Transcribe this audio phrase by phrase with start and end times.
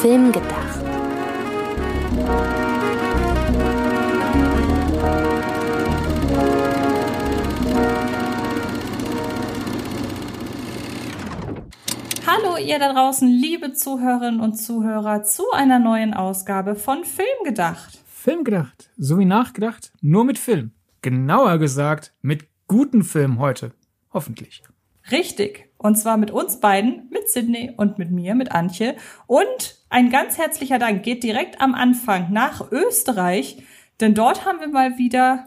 [0.00, 0.80] Film gedacht.
[12.26, 17.98] Hallo ihr da draußen, liebe Zuhörerinnen und Zuhörer, zu einer neuen Ausgabe von Film gedacht.
[18.06, 20.70] Film gedacht, so wie nachgedacht, nur mit Film.
[21.02, 23.72] Genauer gesagt, mit guten Filmen heute.
[24.14, 24.62] Hoffentlich.
[25.10, 25.68] Richtig.
[25.76, 28.96] Und zwar mit uns beiden, mit Sydney und mit mir, mit Antje.
[29.26, 33.62] Und ein ganz herzlicher Dank geht direkt am Anfang nach Österreich,
[34.00, 35.46] denn dort haben wir mal wieder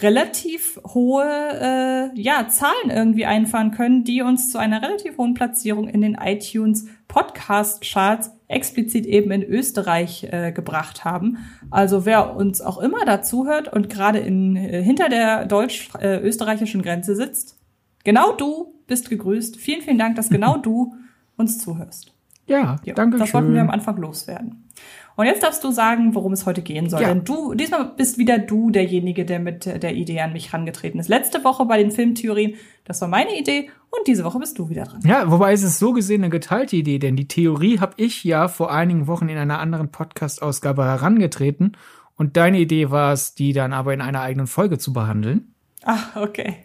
[0.00, 5.88] relativ hohe äh, ja, Zahlen irgendwie einfahren können, die uns zu einer relativ hohen Platzierung
[5.88, 11.38] in den iTunes Podcast Charts explizit eben in Österreich äh, gebracht haben.
[11.70, 16.84] Also wer uns auch immer dazu hört und gerade in äh, hinter der deutsch-österreichischen äh,
[16.84, 17.58] Grenze sitzt,
[18.04, 19.56] genau du bist gegrüßt.
[19.56, 20.94] Vielen, vielen Dank, dass genau du
[21.36, 22.13] uns zuhörst.
[22.46, 23.40] Ja, Ja, danke Das schön.
[23.40, 24.68] wollten wir am Anfang loswerden.
[25.16, 27.00] Und jetzt darfst du sagen, worum es heute gehen soll.
[27.02, 27.08] Ja.
[27.08, 31.08] Denn du, diesmal bist wieder du derjenige, der mit der Idee an mich herangetreten ist.
[31.08, 34.84] Letzte Woche bei den Filmtheorien, das war meine Idee und diese Woche bist du wieder
[34.84, 35.00] dran.
[35.04, 38.48] Ja, wobei es ist so gesehen eine geteilte Idee, denn die Theorie habe ich ja
[38.48, 41.76] vor einigen Wochen in einer anderen Podcast-Ausgabe herangetreten
[42.16, 45.54] und deine Idee war es, die dann aber in einer eigenen Folge zu behandeln.
[45.84, 46.56] Ah, okay.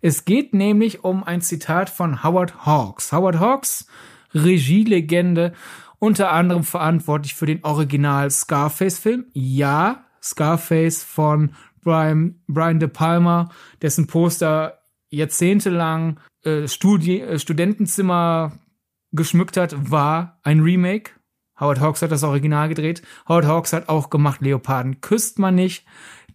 [0.00, 3.10] Es geht nämlich um ein Zitat von Howard Hawks.
[3.12, 3.88] Howard Hawks,
[4.34, 5.52] Regielegende,
[5.98, 9.26] unter anderem verantwortlich für den Original Scarface-Film.
[9.32, 13.50] Ja, Scarface von Brian, Brian De Palma,
[13.82, 14.78] dessen Poster
[15.10, 18.52] jahrzehntelang äh, Studi äh, Studentenzimmer
[19.12, 21.12] geschmückt hat, war ein Remake.
[21.58, 23.02] Howard Hawks hat das Original gedreht.
[23.28, 25.86] Howard Hawks hat auch gemacht Leoparden küsst man nicht.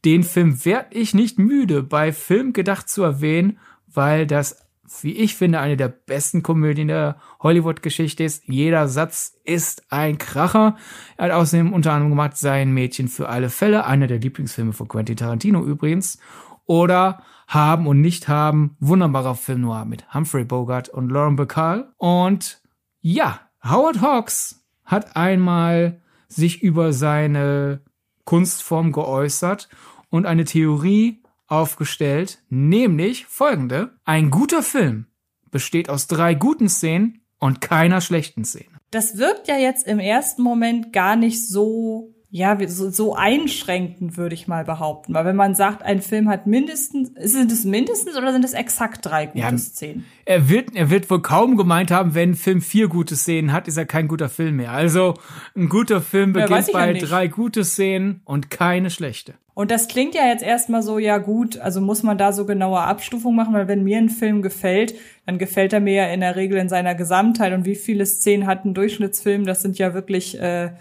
[0.04, 3.58] Den Film werd ich nicht müde, bei Film gedacht zu erwähnen,
[3.88, 4.63] weil das,
[5.02, 8.44] wie ich finde, eine der besten Komödien der Hollywood-Geschichte ist.
[8.48, 10.76] Jeder Satz ist ein Kracher.
[11.18, 14.88] Er hat außerdem unter anderem gemacht Sein Mädchen für alle Fälle, einer der Lieblingsfilme von
[14.88, 16.20] Quentin Tarantino übrigens.
[16.66, 21.94] Oder Haben und Nicht haben, wunderbarer Film noir mit Humphrey Bogart und Lauren Bacall.
[21.98, 22.62] Und
[23.02, 27.82] ja, Howard Hawks hat einmal sich über seine
[28.26, 29.70] Kunstform geäußert
[30.10, 31.23] und eine Theorie
[31.54, 33.92] aufgestellt, nämlich folgende.
[34.04, 35.06] Ein guter Film
[35.52, 38.74] besteht aus drei guten Szenen und keiner schlechten Szene.
[38.92, 44.36] Das wirkt ja jetzt im ersten Moment gar nicht so, ja, so, so einschränkend, würde
[44.36, 45.14] ich mal behaupten.
[45.14, 49.06] Weil wenn man sagt, ein Film hat mindestens, sind es mindestens oder sind es exakt
[49.06, 50.06] drei gute Ja, Szenen?
[50.26, 53.68] Er wird, er wird wohl kaum gemeint haben, wenn ein Film vier gute Szenen hat,
[53.68, 54.72] ist er kein guter Film mehr.
[54.72, 55.16] Also
[55.56, 59.34] ein guter Film beginnt ja bei drei gute Szenen und keine schlechte.
[59.56, 62.80] Und das klingt ja jetzt erstmal so, ja gut, also muss man da so genaue
[62.80, 64.96] Abstufung machen, weil wenn mir ein Film gefällt,
[65.28, 67.54] dann gefällt er mir ja in der Regel in seiner Gesamtheit.
[67.54, 69.46] Und wie viele Szenen hat ein Durchschnittsfilm?
[69.46, 70.72] Das sind ja wirklich äh,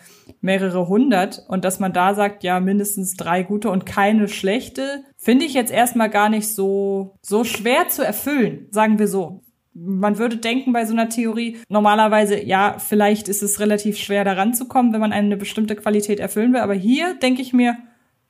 [0.41, 1.45] mehrere hundert.
[1.49, 5.73] Und dass man da sagt, ja, mindestens drei gute und keine schlechte, finde ich jetzt
[5.73, 9.45] erstmal gar nicht so, so schwer zu erfüllen, sagen wir so.
[9.73, 14.53] Man würde denken bei so einer Theorie, normalerweise, ja, vielleicht ist es relativ schwer daran
[14.53, 16.61] zu kommen, wenn man eine bestimmte Qualität erfüllen will.
[16.61, 17.79] Aber hier denke ich mir,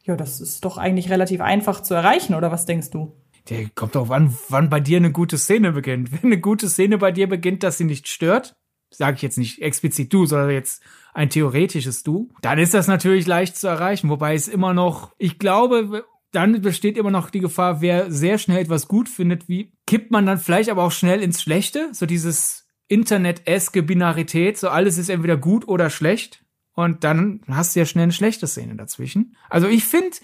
[0.05, 3.13] ja, das ist doch eigentlich relativ einfach zu erreichen, oder was denkst du?
[3.49, 6.13] Der kommt darauf an, wann bei dir eine gute Szene beginnt.
[6.13, 8.55] Wenn eine gute Szene bei dir beginnt, dass sie nicht stört,
[8.91, 10.83] sage ich jetzt nicht explizit du, sondern jetzt
[11.15, 14.11] ein theoretisches Du, dann ist das natürlich leicht zu erreichen.
[14.11, 18.59] Wobei es immer noch, ich glaube, dann besteht immer noch die Gefahr, wer sehr schnell
[18.59, 22.67] etwas gut findet, wie kippt man dann vielleicht aber auch schnell ins Schlechte, so dieses
[22.89, 26.45] Internet-eske Binarität, so alles ist entweder gut oder schlecht.
[26.75, 29.37] Und dann hast du ja schnell eine schlechte Szene dazwischen.
[29.51, 30.17] Also ich finde,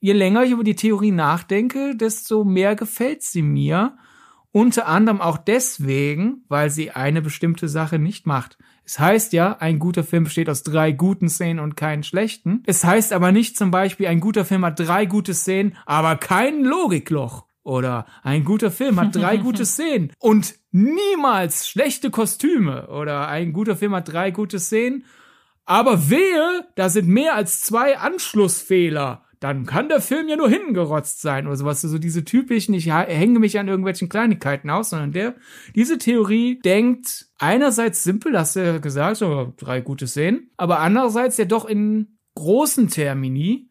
[0.00, 3.96] je- länger ich über die Theorie nachdenke, desto mehr gefällt sie mir.
[4.52, 8.58] Unter anderem auch deswegen, weil sie eine bestimmte Sache nicht macht.
[8.88, 12.62] Es heißt ja, ein guter Film besteht aus drei guten Szenen und keinen schlechten.
[12.64, 16.64] Es heißt aber nicht zum Beispiel, ein guter Film hat drei gute Szenen, aber kein
[16.64, 17.44] Logikloch.
[17.62, 22.88] Oder ein guter Film hat drei gute Szenen und niemals schlechte Kostüme.
[22.88, 25.04] Oder ein guter Film hat drei gute Szenen,
[25.66, 29.26] aber wehe, da sind mehr als zwei Anschlussfehler.
[29.40, 31.80] Dann kann der Film ja nur hingerotzt sein oder sowas.
[31.80, 35.34] So diese typischen, ich hänge mich an irgendwelchen Kleinigkeiten aus, sondern der,
[35.74, 41.36] diese Theorie denkt einerseits simpel, hast du ja gesagt, so drei gute Szenen, aber andererseits
[41.36, 43.68] ja doch in großen Termini,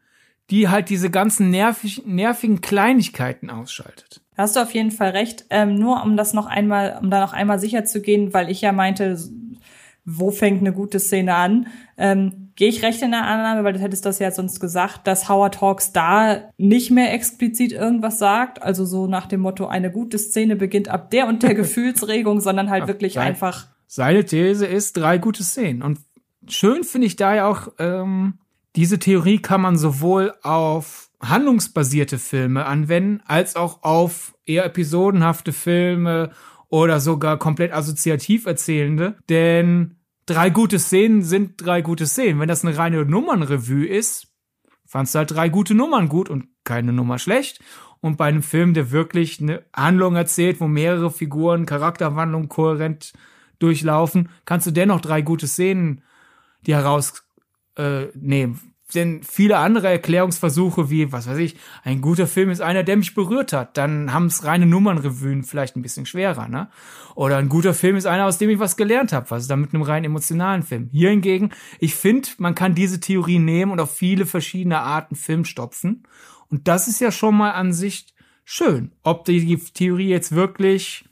[0.49, 4.21] die halt diese ganzen nervig, nervigen Kleinigkeiten ausschaltet.
[4.35, 5.45] Da hast du auf jeden Fall recht.
[5.49, 8.61] Ähm, nur um das noch einmal, um da noch einmal sicher zu gehen, weil ich
[8.61, 9.17] ja meinte,
[10.05, 11.67] wo fängt eine gute Szene an?
[11.97, 15.29] Ähm, Gehe ich recht in der Annahme, weil du hättest das ja sonst gesagt, dass
[15.29, 20.17] Howard Hawks da nicht mehr explizit irgendwas sagt, also so nach dem Motto, eine gute
[20.17, 23.27] Szene beginnt ab der und der Gefühlsregung, sondern halt wirklich Nein.
[23.27, 25.81] einfach Seine These ist drei gute Szenen.
[25.81, 25.99] Und
[26.47, 28.39] schön finde ich da ja auch, ähm,
[28.75, 36.31] diese Theorie kann man sowohl auf handlungsbasierte Filme anwenden, als auch auf eher episodenhafte Filme
[36.69, 39.15] oder sogar komplett assoziativ erzählende.
[39.29, 39.96] Denn
[40.27, 42.39] drei gute Szenen sind drei gute Szenen.
[42.39, 44.27] Wenn das eine reine Nummernrevue ist,
[44.85, 47.59] fandst du halt drei gute Nummern gut und keine Nummer schlecht.
[47.99, 53.13] Und bei einem Film, der wirklich eine Handlung erzählt, wo mehrere Figuren Charakterwandlung kohärent
[53.57, 56.03] durchlaufen, kannst du dennoch drei gute Szenen
[56.65, 57.27] die herausnehmen.
[57.77, 58.73] Äh, nehmen.
[58.95, 63.13] Denn viele andere Erklärungsversuche wie, was weiß ich, ein guter Film ist einer, der mich
[63.13, 66.69] berührt hat, dann haben es reine Nummernrevuen vielleicht ein bisschen schwerer, ne?
[67.15, 69.61] Oder ein guter Film ist einer, aus dem ich was gelernt habe, was ist dann
[69.61, 70.89] mit einem rein emotionalen Film.
[70.91, 75.43] Hier hingegen, ich finde, man kann diese Theorie nehmen und auf viele verschiedene Arten Film
[75.43, 76.03] stopfen.
[76.49, 78.05] Und das ist ja schon mal an sich
[78.45, 78.91] schön.
[79.03, 81.06] Ob die Theorie jetzt wirklich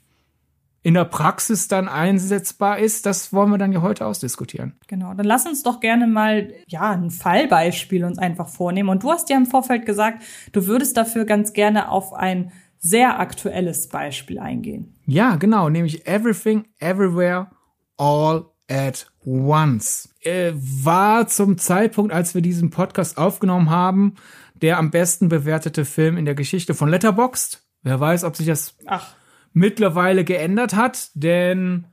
[0.86, 4.74] in der Praxis dann einsetzbar ist, das wollen wir dann ja heute ausdiskutieren.
[4.86, 8.90] Genau, dann lass uns doch gerne mal ja ein Fallbeispiel uns einfach vornehmen.
[8.90, 10.22] Und du hast ja im Vorfeld gesagt,
[10.52, 14.94] du würdest dafür ganz gerne auf ein sehr aktuelles Beispiel eingehen.
[15.06, 17.48] Ja, genau, nämlich Everything, Everywhere,
[17.96, 20.14] All at Once.
[20.20, 24.14] Äh, war zum Zeitpunkt, als wir diesen Podcast aufgenommen haben,
[24.54, 27.64] der am besten bewertete Film in der Geschichte von Letterboxd.
[27.82, 29.16] Wer weiß, ob sich das Ach
[29.56, 31.86] mittlerweile geändert hat, denn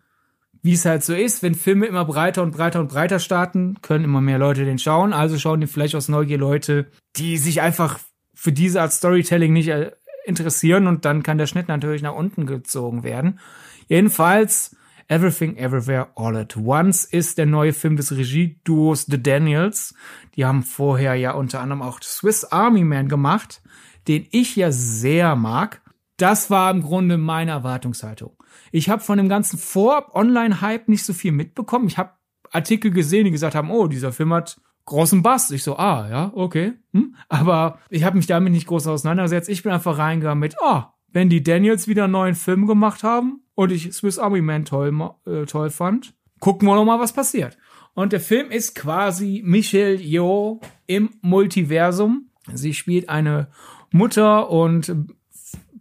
[0.61, 4.03] wie es halt so ist, wenn Filme immer breiter und breiter und breiter starten, können
[4.03, 5.13] immer mehr Leute den schauen.
[5.13, 7.99] Also schauen die vielleicht aus Neugier Leute, die sich einfach
[8.33, 9.91] für diese Art Storytelling nicht äh,
[10.25, 13.39] interessieren und dann kann der Schnitt natürlich nach unten gezogen werden.
[13.87, 14.75] Jedenfalls
[15.07, 19.95] Everything Everywhere All at Once ist der neue Film des Regieduos The Daniels.
[20.35, 23.61] Die haben vorher ja unter anderem auch Swiss Army Man gemacht,
[24.09, 25.81] den ich ja sehr mag
[26.23, 28.37] das war im Grunde meine Erwartungshaltung.
[28.71, 31.87] Ich habe von dem ganzen Vor-Online-Hype nicht so viel mitbekommen.
[31.87, 32.11] Ich habe
[32.49, 35.51] Artikel gesehen, die gesagt haben, oh, dieser Film hat großen Bass.
[35.51, 36.75] Ich so, ah, ja, okay.
[36.93, 37.15] Hm?
[37.27, 39.49] Aber ich habe mich damit nicht groß auseinandergesetzt.
[39.49, 43.41] Ich bin einfach reingegangen mit, ah, wenn die Daniels wieder einen neuen Film gemacht haben
[43.53, 44.97] und ich Swiss Army Man toll,
[45.27, 47.57] äh, toll fand, gucken wir noch mal, was passiert.
[47.95, 52.29] Und der Film ist quasi Michelle Yeoh im Multiversum.
[52.53, 53.49] Sie spielt eine
[53.91, 54.95] Mutter und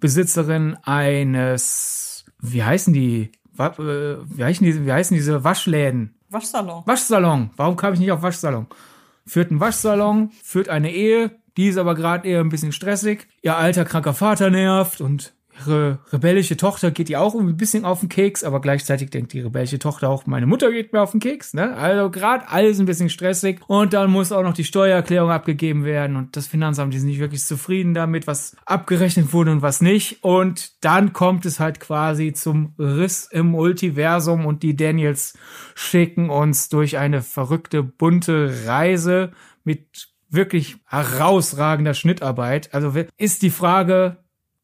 [0.02, 3.30] Besitzerin eines, wie heißen die?
[3.56, 6.16] Äh, wie heißen, diese, wie heißen diese Waschläden?
[6.28, 6.82] Waschsalon.
[6.84, 7.50] Waschsalon.
[7.56, 8.66] Warum kam ich nicht auf Waschsalon?
[9.24, 13.28] Führt einen Waschsalon, führt eine Ehe, die ist aber gerade eher ein bisschen stressig.
[13.42, 18.00] Ihr alter kranker Vater nervt und ihre rebellische Tochter geht ihr auch ein bisschen auf
[18.00, 21.20] den Keks, aber gleichzeitig denkt die rebellische Tochter auch, meine Mutter geht mir auf den
[21.20, 21.54] Keks.
[21.54, 21.76] Ne?
[21.76, 26.16] Also gerade alles ein bisschen stressig und dann muss auch noch die Steuererklärung abgegeben werden
[26.16, 30.22] und das Finanzamt ist nicht wirklich zufrieden damit, was abgerechnet wurde und was nicht.
[30.22, 35.34] Und dann kommt es halt quasi zum Riss im Multiversum und die Daniels
[35.74, 39.32] schicken uns durch eine verrückte, bunte Reise
[39.64, 42.72] mit wirklich herausragender Schnittarbeit.
[42.72, 44.21] Also ist die Frage,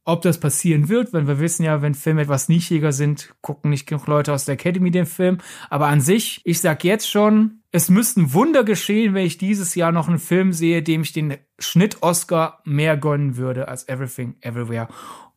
[0.08, 3.86] ob das passieren wird, weil wir wissen ja, wenn Filme etwas nischiger sind, gucken nicht
[3.86, 5.36] genug Leute aus der Academy den Film.
[5.68, 9.92] Aber an sich, ich sag jetzt schon, es müssten Wunder geschehen, wenn ich dieses Jahr
[9.92, 14.88] noch einen Film sehe, dem ich den Schnitt-Oscar mehr gönnen würde als Everything, Everywhere,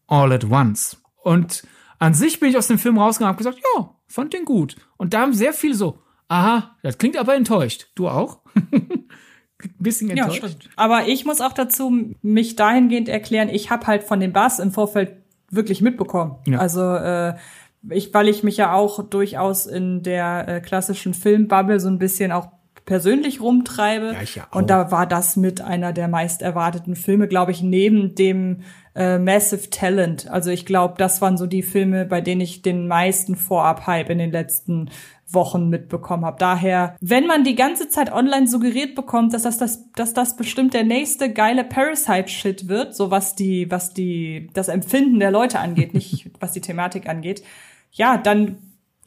[0.07, 1.03] All at Once.
[1.21, 1.63] Und
[1.99, 4.77] an sich bin ich aus dem Film rausgegangen und habe gesagt, ja, fand den gut.
[4.95, 7.89] Und da haben sehr viele so, aha, das klingt aber enttäuscht.
[7.93, 8.39] Du auch?
[9.65, 10.41] ein bisschen enttäuscht.
[10.41, 10.69] Ja, stimmt.
[10.75, 14.71] Aber ich muss auch dazu mich dahingehend erklären, ich habe halt von dem Bass im
[14.71, 15.13] Vorfeld
[15.49, 16.35] wirklich mitbekommen.
[16.45, 16.59] Ja.
[16.59, 17.35] Also äh,
[17.89, 22.31] ich, weil ich mich ja auch durchaus in der äh, klassischen Filmbubble so ein bisschen
[22.31, 22.47] auch
[22.85, 24.13] persönlich rumtreibe.
[24.13, 24.57] Ja, ich ja auch.
[24.57, 28.61] Und da war das mit einer der meist erwarteten Filme, glaube ich, neben dem
[28.95, 30.29] äh, Massive Talent.
[30.29, 34.17] Also ich glaube, das waren so die Filme, bei denen ich den meisten Vorab-Hype in
[34.17, 34.89] den letzten
[35.33, 36.37] Wochen mitbekommen habe.
[36.39, 40.73] Daher, wenn man die ganze Zeit online suggeriert bekommt, dass das, das, dass das bestimmt
[40.73, 45.93] der nächste geile Parasite-Shit wird, so was die, was die, das Empfinden der Leute angeht,
[45.93, 47.43] nicht was die Thematik angeht,
[47.91, 48.57] ja, dann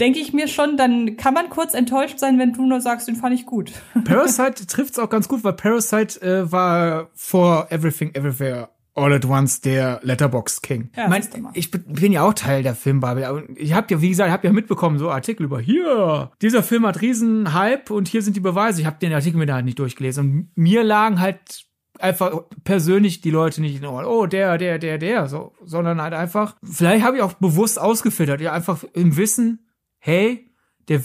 [0.01, 3.17] denke ich mir schon, dann kann man kurz enttäuscht sein, wenn du nur sagst, den
[3.17, 3.73] fand ich gut.
[4.05, 9.61] Parasite trifft's auch ganz gut, weil Parasite äh, war vor Everything Everywhere All at Once
[9.61, 10.91] der Letterbox King.
[10.97, 13.49] Ja, mein, ich bin ja auch Teil der Filmbubble.
[13.57, 16.31] Ich habe ja, wie gesagt, habe ja mitbekommen so Artikel über hier.
[16.41, 18.81] Dieser Film hat riesen Hype und hier sind die Beweise.
[18.81, 21.67] Ich habe den Artikel mir da halt nicht durchgelesen und mir lagen halt
[21.99, 24.05] einfach persönlich die Leute nicht in Ohren.
[24.05, 26.57] Oh, der, der, der, der, so, sondern halt einfach.
[26.63, 29.64] Vielleicht habe ich auch bewusst ausgefiltert, ja einfach im Wissen,
[30.05, 30.51] hey,
[30.89, 31.03] der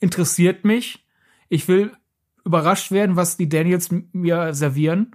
[0.00, 1.06] interessiert mich.
[1.48, 1.92] Ich will
[2.44, 5.12] überrascht werden, was die Daniels mir servieren.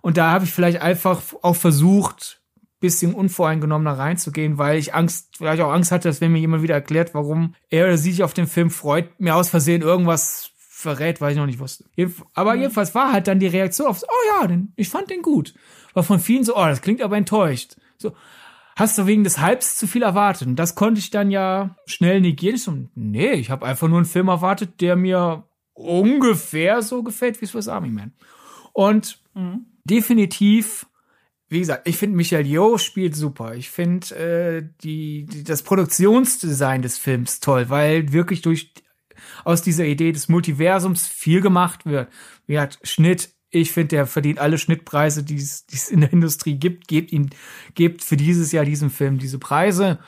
[0.00, 2.40] Und da habe ich vielleicht einfach auch versucht,
[2.80, 6.62] bisschen unvoreingenommener reinzugehen, weil ich Angst, weil ich auch Angst hatte, dass wenn mir jemand
[6.62, 10.52] wieder erklärt, warum er oder sie sich auf den Film freut, mir aus Versehen irgendwas
[10.56, 11.84] verrät, weil ich noch nicht wusste.
[12.32, 15.52] Aber jedenfalls war halt dann die Reaktion auf, oh ja, den, ich fand den gut.
[15.92, 17.76] War von vielen so, oh, das klingt aber enttäuscht.
[17.98, 18.14] So,
[18.76, 20.48] hast du wegen des Hypes zu viel erwartet?
[20.48, 22.56] Und das konnte ich dann ja schnell negieren.
[22.56, 27.40] Ich so, nee, ich habe einfach nur einen Film erwartet, der mir ungefähr so gefällt
[27.40, 28.12] wie Swiss Army Man.
[28.72, 29.66] Und mhm.
[29.84, 30.86] definitiv
[31.52, 33.54] wie gesagt, ich finde Michael Yeoh spielt super.
[33.54, 38.72] Ich finde äh, die, die das Produktionsdesign des Films toll, weil wirklich durch
[39.44, 42.08] aus dieser Idee des Multiversums viel gemacht wird.
[42.46, 46.88] Wie hat Schnitt, ich finde, der verdient alle Schnittpreise, die es in der Industrie gibt,
[46.88, 47.28] gebt ihm,
[47.74, 49.98] gebt für dieses Jahr diesem Film diese Preise.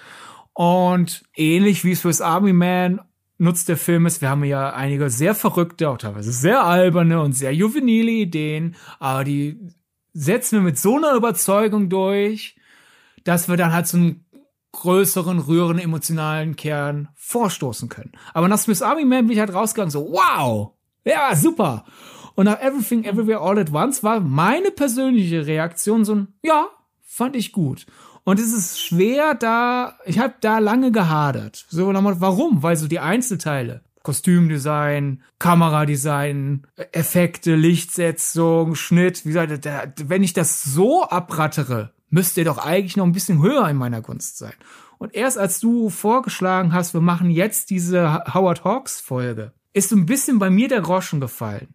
[0.55, 3.01] Und ähnlich wie Swiss Army Man
[3.37, 4.23] nutzt der Film es.
[4.23, 9.25] Wir haben ja einige sehr verrückte, auch teilweise sehr alberne und sehr juvenile Ideen, aber
[9.25, 9.61] die
[10.15, 12.57] setzen wir mit so einer Überzeugung durch,
[13.25, 14.25] dass wir dann halt so einen
[14.73, 18.13] größeren, rührenden, emotionalen Kern vorstoßen können.
[18.33, 20.73] Aber nach Smith Army Man bin ich halt rausgegangen, so, wow,
[21.05, 21.85] ja, super.
[22.35, 26.67] Und nach Everything Everywhere All at Once war meine persönliche Reaktion so ein, ja,
[27.03, 27.87] fand ich gut.
[28.25, 31.67] Und es ist schwer, da, ich habe da lange gehadert.
[31.69, 32.63] So, warum?
[32.63, 39.25] Weil so die Einzelteile, Kostümdesign, Kameradesign, Effekte, Lichtsetzung, Schnitt.
[39.25, 43.43] Wie gesagt, da, wenn ich das so abrattere, müsste er doch eigentlich noch ein bisschen
[43.43, 44.55] höher in meiner Gunst sein.
[44.99, 49.97] Und erst als du vorgeschlagen hast, wir machen jetzt diese Howard Hawks Folge, ist so
[49.97, 51.75] ein bisschen bei mir der Groschen gefallen.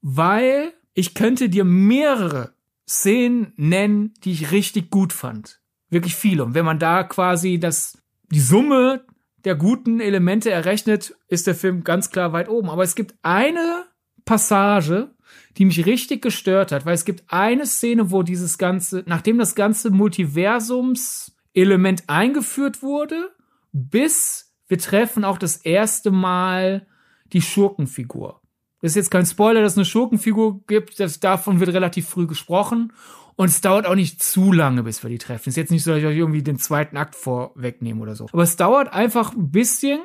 [0.00, 2.54] Weil ich könnte dir mehrere
[2.86, 5.60] Szenen nennen, die ich richtig gut fand.
[5.90, 6.44] Wirklich viele.
[6.44, 7.98] Und wenn man da quasi das,
[8.30, 9.04] die Summe
[9.44, 12.70] der guten Elemente errechnet, ist der Film ganz klar weit oben.
[12.70, 13.84] Aber es gibt eine
[14.24, 15.14] Passage,
[15.56, 19.54] die mich richtig gestört hat, weil es gibt eine Szene, wo dieses ganze, nachdem das
[19.54, 23.30] ganze Multiversums-Element eingeführt wurde,
[23.72, 26.86] bis wir treffen auch das erste Mal
[27.32, 28.40] die Schurkenfigur.
[28.80, 32.26] Das ist jetzt kein Spoiler, dass es eine Schurkenfigur gibt, das, davon wird relativ früh
[32.26, 32.92] gesprochen.
[33.34, 35.48] Und es dauert auch nicht zu lange, bis wir die treffen.
[35.48, 38.26] Ist jetzt nicht so, dass ich euch irgendwie den zweiten Akt vorwegnehme oder so.
[38.32, 40.00] Aber es dauert einfach ein bisschen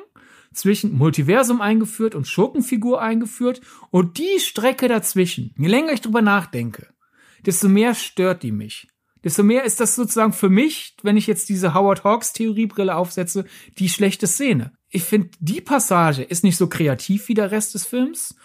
[0.52, 3.60] zwischen Multiversum eingeführt und Schurkenfigur eingeführt.
[3.90, 6.88] Und die Strecke dazwischen, je länger ich drüber nachdenke,
[7.44, 8.88] desto mehr stört die mich.
[9.24, 13.46] Desto mehr ist das sozusagen für mich, wenn ich jetzt diese Howard Hawks Theoriebrille aufsetze,
[13.78, 14.72] die schlechte Szene.
[14.94, 18.36] Ich finde, die Passage ist nicht so kreativ wie der Rest des Films.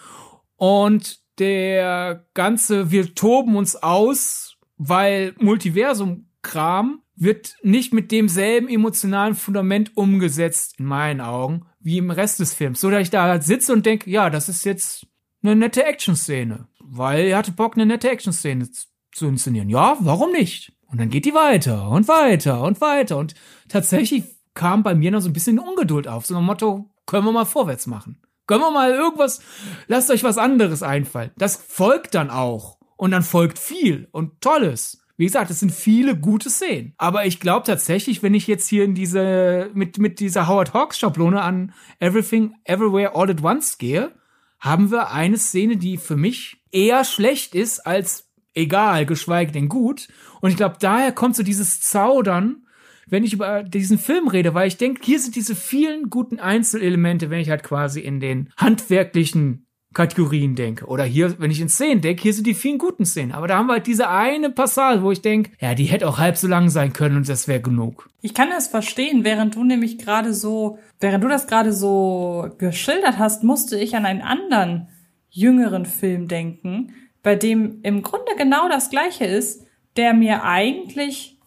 [0.56, 9.96] Und der ganze, wir toben uns aus, weil Multiversum-Kram wird nicht mit demselben emotionalen Fundament
[9.96, 12.82] umgesetzt, in meinen Augen, wie im Rest des Films.
[12.82, 15.06] So, dass ich da halt sitze und denke, ja, das ist jetzt
[15.44, 16.68] eine nette Action-Szene.
[16.80, 18.70] Weil er hatte Bock, eine nette Action-Szene
[19.12, 19.70] zu inszenieren.
[19.70, 20.74] Ja, warum nicht?
[20.88, 23.18] Und dann geht die weiter und weiter und weiter.
[23.18, 23.36] Und
[23.68, 24.24] tatsächlich
[24.60, 26.26] kam bei mir noch so ein bisschen Ungeduld auf.
[26.26, 28.20] So ein Motto, können wir mal vorwärts machen.
[28.46, 29.40] Können wir mal irgendwas,
[29.88, 31.32] lasst euch was anderes einfallen.
[31.38, 35.06] Das folgt dann auch und dann folgt viel und Tolles.
[35.16, 36.94] Wie gesagt, es sind viele gute Szenen.
[36.98, 41.00] Aber ich glaube tatsächlich, wenn ich jetzt hier in diese, mit, mit dieser Howard Hawks
[41.00, 44.12] Schablone an Everything, Everywhere, All at Once gehe,
[44.60, 50.10] haben wir eine Szene, die für mich eher schlecht ist als egal, geschweige denn gut.
[50.42, 52.66] Und ich glaube, daher kommt so dieses Zaudern,
[53.10, 57.30] wenn ich über diesen Film rede, weil ich denke, hier sind diese vielen guten Einzelelemente,
[57.30, 60.86] wenn ich halt quasi in den handwerklichen Kategorien denke.
[60.86, 63.32] Oder hier, wenn ich in Szenen denke, hier sind die vielen guten Szenen.
[63.32, 66.20] Aber da haben wir halt diese eine Passage, wo ich denke, ja, die hätte auch
[66.20, 68.10] halb so lang sein können und das wäre genug.
[68.22, 73.18] Ich kann das verstehen, während du nämlich gerade so, während du das gerade so geschildert
[73.18, 74.90] hast, musste ich an einen anderen
[75.30, 79.66] jüngeren Film denken, bei dem im Grunde genau das gleiche ist,
[79.98, 81.39] der mir eigentlich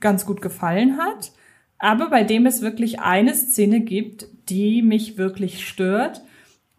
[0.00, 1.32] ganz gut gefallen hat,
[1.78, 6.22] aber bei dem es wirklich eine Szene gibt, die mich wirklich stört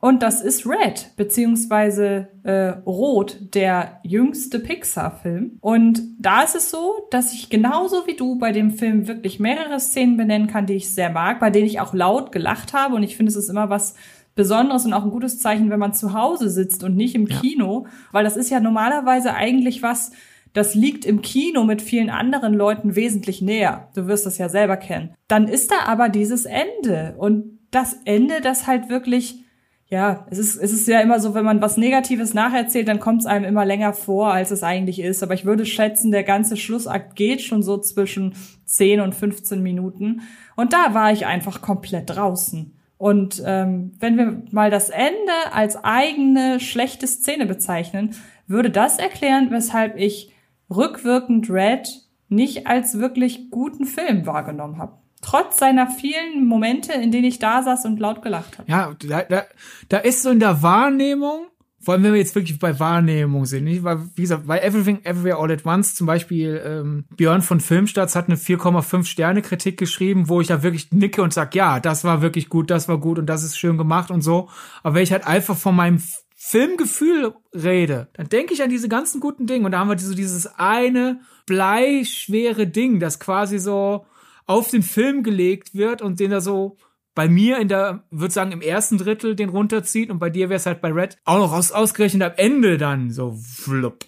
[0.01, 5.57] und das ist Red, beziehungsweise äh, Rot, der jüngste Pixar-Film.
[5.59, 9.79] Und da ist es so, dass ich genauso wie du bei dem Film wirklich mehrere
[9.79, 12.95] Szenen benennen kann, die ich sehr mag, bei denen ich auch laut gelacht habe.
[12.95, 13.95] Und ich finde, es ist immer was
[14.35, 17.37] Besonderes und auch ein gutes Zeichen, wenn man zu Hause sitzt und nicht im ja.
[17.37, 17.87] Kino.
[18.13, 20.11] Weil das ist ja normalerweise eigentlich was,
[20.53, 23.89] das liegt im Kino mit vielen anderen Leuten wesentlich näher.
[23.95, 25.13] Du wirst das ja selber kennen.
[25.27, 27.15] Dann ist da aber dieses Ende.
[27.17, 29.43] Und das Ende, das halt wirklich
[29.91, 33.21] ja, es ist, es ist ja immer so, wenn man was Negatives nacherzählt, dann kommt
[33.21, 35.23] es einem immer länger vor, als es eigentlich ist.
[35.23, 40.21] Aber ich würde schätzen, der ganze Schlussakt geht schon so zwischen 10 und 15 Minuten.
[40.55, 42.75] Und da war ich einfach komplett draußen.
[42.99, 48.13] Und ähm, wenn wir mal das Ende als eigene schlechte Szene bezeichnen,
[48.45, 50.31] würde das erklären, weshalb ich
[50.69, 51.87] rückwirkend Red
[52.29, 54.93] nicht als wirklich guten Film wahrgenommen habe.
[55.21, 58.71] Trotz seiner vielen Momente, in denen ich da saß und laut gelacht habe.
[58.71, 59.43] Ja, da, da,
[59.89, 61.47] da ist so in der Wahrnehmung,
[61.81, 63.83] vor allem wenn wir jetzt wirklich bei Wahrnehmung sind, nicht?
[63.83, 68.15] Weil, wie gesagt, bei Everything Everywhere All at Once zum Beispiel ähm, Björn von Filmstarts
[68.15, 72.03] hat eine 4,5 Sterne Kritik geschrieben, wo ich da wirklich nicke und sag, ja, das
[72.03, 74.49] war wirklich gut, das war gut und das ist schön gemacht und so.
[74.83, 76.01] Aber wenn ich halt einfach von meinem
[76.41, 80.15] Filmgefühl rede, dann denke ich an diese ganzen guten Dinge und da haben wir so
[80.15, 84.05] dieses eine bleischwere Ding, das quasi so
[84.45, 86.77] auf den Film gelegt wird und den er so
[87.13, 90.55] bei mir in der, würde sagen, im ersten Drittel den runterzieht und bei dir wäre
[90.55, 94.05] es halt bei Red auch noch aus, ausgerechnet am Ende dann so flupp.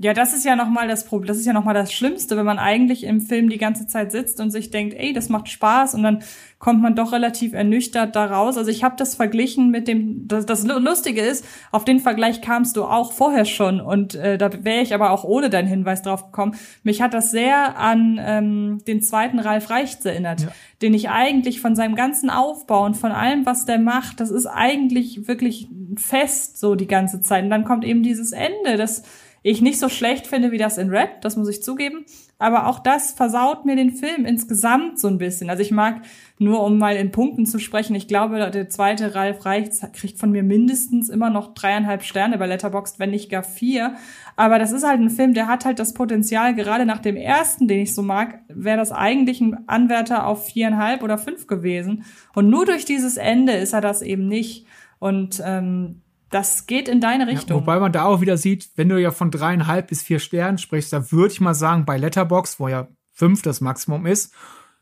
[0.00, 1.26] Ja, das ist ja nochmal das Problem.
[1.26, 4.38] Das ist ja nochmal das Schlimmste, wenn man eigentlich im Film die ganze Zeit sitzt
[4.40, 6.22] und sich denkt, ey, das macht Spaß und dann
[6.60, 8.56] kommt man doch relativ ernüchtert da raus.
[8.56, 12.76] Also ich habe das verglichen mit dem, das, das Lustige ist, auf den Vergleich kamst
[12.76, 16.26] du auch vorher schon und äh, da wäre ich aber auch ohne deinen Hinweis drauf
[16.26, 16.54] gekommen.
[16.84, 20.48] Mich hat das sehr an ähm, den zweiten Ralf Reichts erinnert, ja.
[20.80, 24.46] den ich eigentlich von seinem ganzen Aufbau und von allem, was der macht, das ist
[24.46, 27.42] eigentlich wirklich fest so die ganze Zeit.
[27.42, 29.02] Und dann kommt eben dieses Ende, das
[29.42, 32.04] ich nicht so schlecht finde wie das in Red, das muss ich zugeben.
[32.40, 35.50] Aber auch das versaut mir den Film insgesamt so ein bisschen.
[35.50, 36.02] Also ich mag,
[36.38, 40.30] nur um mal in Punkten zu sprechen, ich glaube, der zweite Ralf Reichts kriegt von
[40.30, 43.94] mir mindestens immer noch dreieinhalb Sterne bei Letterboxd, wenn nicht gar vier.
[44.36, 47.66] Aber das ist halt ein Film, der hat halt das Potenzial, gerade nach dem ersten,
[47.66, 52.04] den ich so mag, wäre das eigentlich ein Anwärter auf viereinhalb oder fünf gewesen.
[52.34, 54.64] Und nur durch dieses Ende ist er das eben nicht.
[55.00, 57.56] Und ähm, das geht in deine Richtung.
[57.58, 60.58] Ja, wobei man da auch wieder sieht, wenn du ja von dreieinhalb bis vier Sternen
[60.58, 64.34] sprichst, da würde ich mal sagen, bei Letterbox, wo ja fünf das Maximum ist,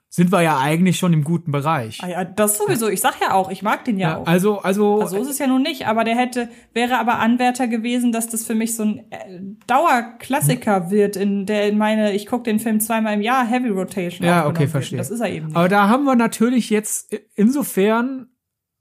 [0.08, 1.98] sind wir ja eigentlich schon im guten Bereich.
[2.02, 2.88] Ah ja, das sowieso.
[2.88, 4.26] Ich sag ja auch, ich mag den ja, ja auch.
[4.26, 5.00] Also, also.
[5.02, 8.46] Also ist es ja nun nicht, aber der hätte, wäre aber Anwärter gewesen, dass das
[8.46, 12.80] für mich so ein äh, Dauerklassiker wird, in der in meine, ich gucke den Film
[12.80, 14.26] zweimal im Jahr, Heavy Rotation.
[14.26, 14.98] Ja, okay, verstehe.
[14.98, 15.56] Das ist er eben nicht.
[15.56, 18.28] Aber da haben wir natürlich jetzt insofern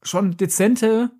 [0.04, 1.12] schon dezente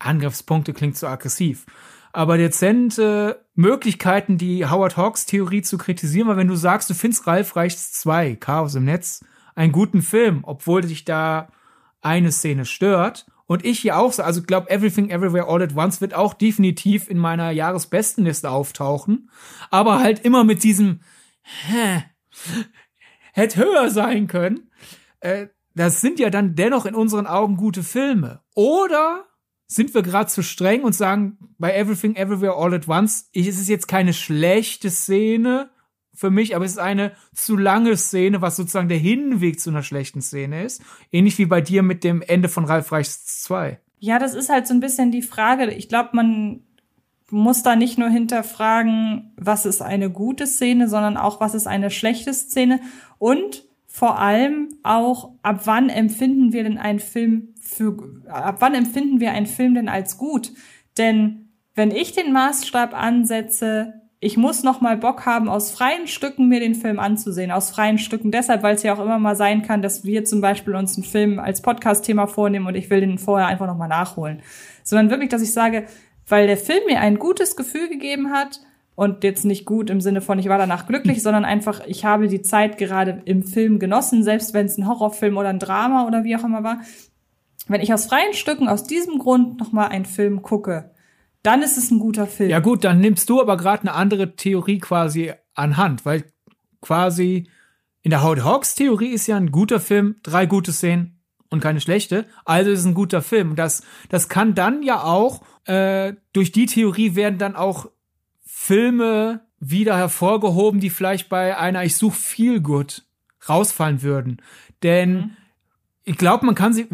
[0.00, 1.66] Angriffspunkte klingt so aggressiv.
[2.12, 7.26] Aber dezente Möglichkeiten, die Howard Hawks Theorie zu kritisieren, weil wenn du sagst, du findest
[7.26, 11.48] Ralf Reichts 2, Chaos im Netz, einen guten Film, obwohl dich da
[12.00, 13.26] eine Szene stört.
[13.46, 17.10] Und ich hier auch so, also glaube, Everything Everywhere All at Once wird auch definitiv
[17.10, 19.30] in meiner Jahresbestenliste auftauchen.
[19.70, 21.00] Aber halt immer mit diesem,
[21.42, 22.04] hä,
[23.32, 24.70] hätte höher sein können.
[25.20, 28.40] Äh, das sind ja dann dennoch in unseren Augen gute Filme.
[28.54, 29.24] Oder
[29.70, 33.60] sind wir gerade zu streng und sagen, bei Everything Everywhere All at Once, ich, es
[33.60, 35.70] ist jetzt keine schlechte Szene
[36.12, 39.84] für mich, aber es ist eine zu lange Szene, was sozusagen der Hinweg zu einer
[39.84, 40.82] schlechten Szene ist.
[41.12, 43.78] Ähnlich wie bei dir mit dem Ende von Ralf Reichs 2.
[44.00, 45.72] Ja, das ist halt so ein bisschen die Frage.
[45.72, 46.64] Ich glaube, man
[47.30, 51.92] muss da nicht nur hinterfragen, was ist eine gute Szene, sondern auch, was ist eine
[51.92, 52.80] schlechte Szene
[53.18, 57.96] und vor allem auch, ab wann empfinden wir denn einen Film für,
[58.28, 60.52] ab wann empfinden wir einen Film denn als gut?
[60.96, 66.46] Denn wenn ich den Maßstab ansetze, ich muss noch mal Bock haben, aus freien Stücken
[66.46, 67.50] mir den Film anzusehen.
[67.50, 70.40] Aus freien Stücken deshalb, weil es ja auch immer mal sein kann, dass wir zum
[70.40, 73.88] Beispiel uns einen Film als Podcast-Thema vornehmen und ich will den vorher einfach noch mal
[73.88, 74.40] nachholen.
[74.84, 75.86] Sondern wirklich, dass ich sage,
[76.28, 78.60] weil der Film mir ein gutes Gefühl gegeben hat,
[79.00, 82.28] und jetzt nicht gut im Sinne von, ich war danach glücklich, sondern einfach, ich habe
[82.28, 86.22] die Zeit gerade im Film genossen, selbst wenn es ein Horrorfilm oder ein Drama oder
[86.22, 86.82] wie auch immer war.
[87.66, 90.90] Wenn ich aus freien Stücken aus diesem Grund nochmal einen Film gucke,
[91.42, 92.50] dann ist es ein guter Film.
[92.50, 96.24] Ja gut, dann nimmst du aber gerade eine andere Theorie quasi anhand, weil
[96.82, 97.48] quasi
[98.02, 101.80] in der Howard Hawks Theorie ist ja ein guter Film, drei gute Szenen und keine
[101.80, 103.56] schlechte, also ist es ein guter Film.
[103.56, 107.86] Das, das kann dann ja auch, äh, durch die Theorie werden dann auch
[108.62, 113.06] Filme wieder hervorgehoben, die vielleicht bei einer Ich such viel gut
[113.48, 114.42] rausfallen würden.
[114.82, 115.30] Denn mhm.
[116.04, 116.86] ich glaube, man kann sie,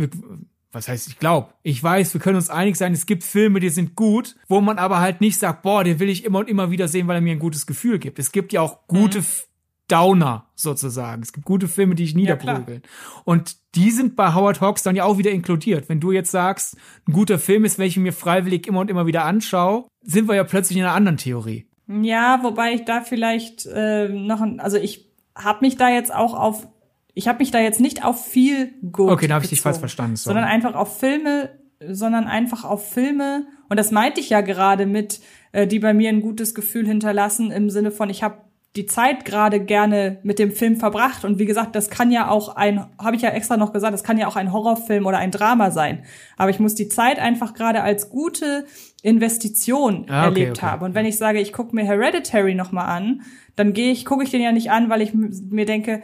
[0.70, 3.70] was heißt ich glaube, ich weiß, wir können uns einig sein, es gibt Filme, die
[3.70, 6.70] sind gut, wo man aber halt nicht sagt, boah, den will ich immer und immer
[6.70, 8.20] wieder sehen, weil er mir ein gutes Gefühl gibt.
[8.20, 9.26] Es gibt ja auch gute mhm.
[9.88, 11.22] Downer sozusagen.
[11.22, 12.82] Es gibt gute Filme, die ich niederprügeln.
[12.84, 15.88] Ja, und die sind bei Howard Hawks dann ja auch wieder inkludiert.
[15.88, 19.24] Wenn du jetzt sagst, ein guter Film ist, welchen mir freiwillig immer und immer wieder
[19.24, 21.66] anschaue, sind wir ja plötzlich in einer anderen Theorie.
[21.88, 26.66] Ja, wobei ich da vielleicht äh, noch, also ich habe mich da jetzt auch auf,
[27.14, 29.10] ich habe mich da jetzt nicht auf viel gut.
[29.10, 30.16] Okay, da habe ich dich falsch verstanden.
[30.16, 30.34] Sorry.
[30.34, 31.50] Sondern einfach auf Filme,
[31.88, 33.46] sondern einfach auf Filme.
[33.68, 35.20] Und das meinte ich ja gerade mit,
[35.52, 38.45] äh, die bei mir ein gutes Gefühl hinterlassen im Sinne von, ich habe
[38.76, 41.24] die Zeit gerade gerne mit dem Film verbracht.
[41.24, 44.04] Und wie gesagt, das kann ja auch ein, habe ich ja extra noch gesagt, das
[44.04, 46.04] kann ja auch ein Horrorfilm oder ein Drama sein.
[46.36, 48.66] Aber ich muss die Zeit einfach gerade als gute
[49.02, 50.66] Investition ah, okay, erlebt okay.
[50.66, 50.84] habe.
[50.84, 53.22] Und wenn ich sage, ich gucke mir Hereditary nochmal an,
[53.56, 56.02] dann gehe ich, gucke ich den ja nicht an, weil ich mir denke,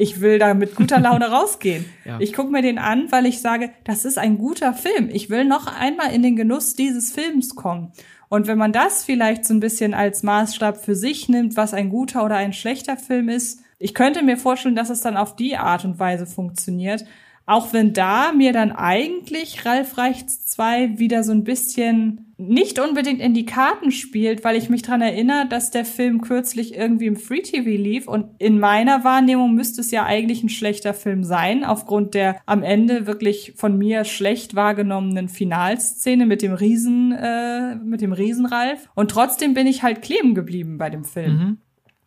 [0.00, 1.84] Ich will da mit guter Laune rausgehen.
[2.04, 2.18] Ja.
[2.20, 5.10] Ich gucke mir den an, weil ich sage, das ist ein guter Film.
[5.12, 7.92] Ich will noch einmal in den Genuss dieses Films kommen.
[8.28, 11.88] Und wenn man das vielleicht so ein bisschen als Maßstab für sich nimmt, was ein
[11.88, 15.56] guter oder ein schlechter Film ist, ich könnte mir vorstellen, dass es dann auf die
[15.56, 17.04] Art und Weise funktioniert.
[17.48, 23.22] Auch wenn da mir dann eigentlich Ralf Reichts 2 wieder so ein bisschen nicht unbedingt
[23.22, 27.16] in die Karten spielt, weil ich mich dran erinnere, dass der Film kürzlich irgendwie im
[27.16, 31.64] Free TV lief und in meiner Wahrnehmung müsste es ja eigentlich ein schlechter Film sein,
[31.64, 38.02] aufgrund der am Ende wirklich von mir schlecht wahrgenommenen Finalszene mit dem Riesen, äh, mit
[38.02, 38.90] dem Riesenralf.
[38.94, 41.32] Und trotzdem bin ich halt kleben geblieben bei dem Film.
[41.32, 41.58] Mhm.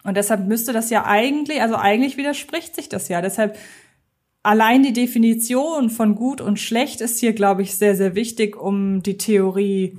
[0.03, 3.21] Und deshalb müsste das ja eigentlich, also eigentlich widerspricht sich das ja.
[3.21, 3.57] Deshalb
[4.43, 9.03] allein die Definition von gut und schlecht ist hier, glaube ich, sehr, sehr wichtig, um
[9.03, 9.97] die Theorie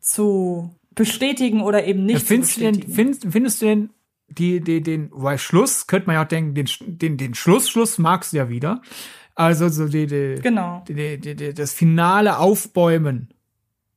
[0.00, 2.94] zu bestätigen oder eben nicht Ja, findest, zu du denn, bestätigen.
[2.94, 3.90] findest, findest du denn
[4.28, 7.98] die, die, den, weil Schluss, könnte man ja auch denken, den, den, den Schluss, Schluss
[7.98, 8.82] magst du ja wieder.
[9.34, 10.84] Also so die, die, genau.
[10.88, 13.32] die, die, die, das finale Aufbäumen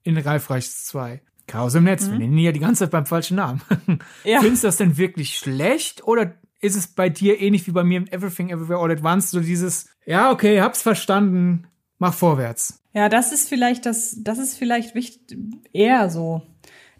[0.03, 1.21] in Ralf Reichs 2.
[1.45, 3.61] Chaos im Netz, wir nennen ihn ja die ganze Zeit beim falschen Namen.
[3.85, 3.99] Mhm.
[4.25, 4.39] Ja.
[4.41, 7.97] Findest du das denn wirklich schlecht oder ist es bei dir ähnlich wie bei mir
[7.97, 11.67] im Everything Everywhere All at Once so dieses, ja, okay, hab's verstanden,
[11.99, 12.81] mach vorwärts.
[12.93, 15.37] Ja, das ist vielleicht das, das ist vielleicht wichtig,
[15.71, 16.41] eher so.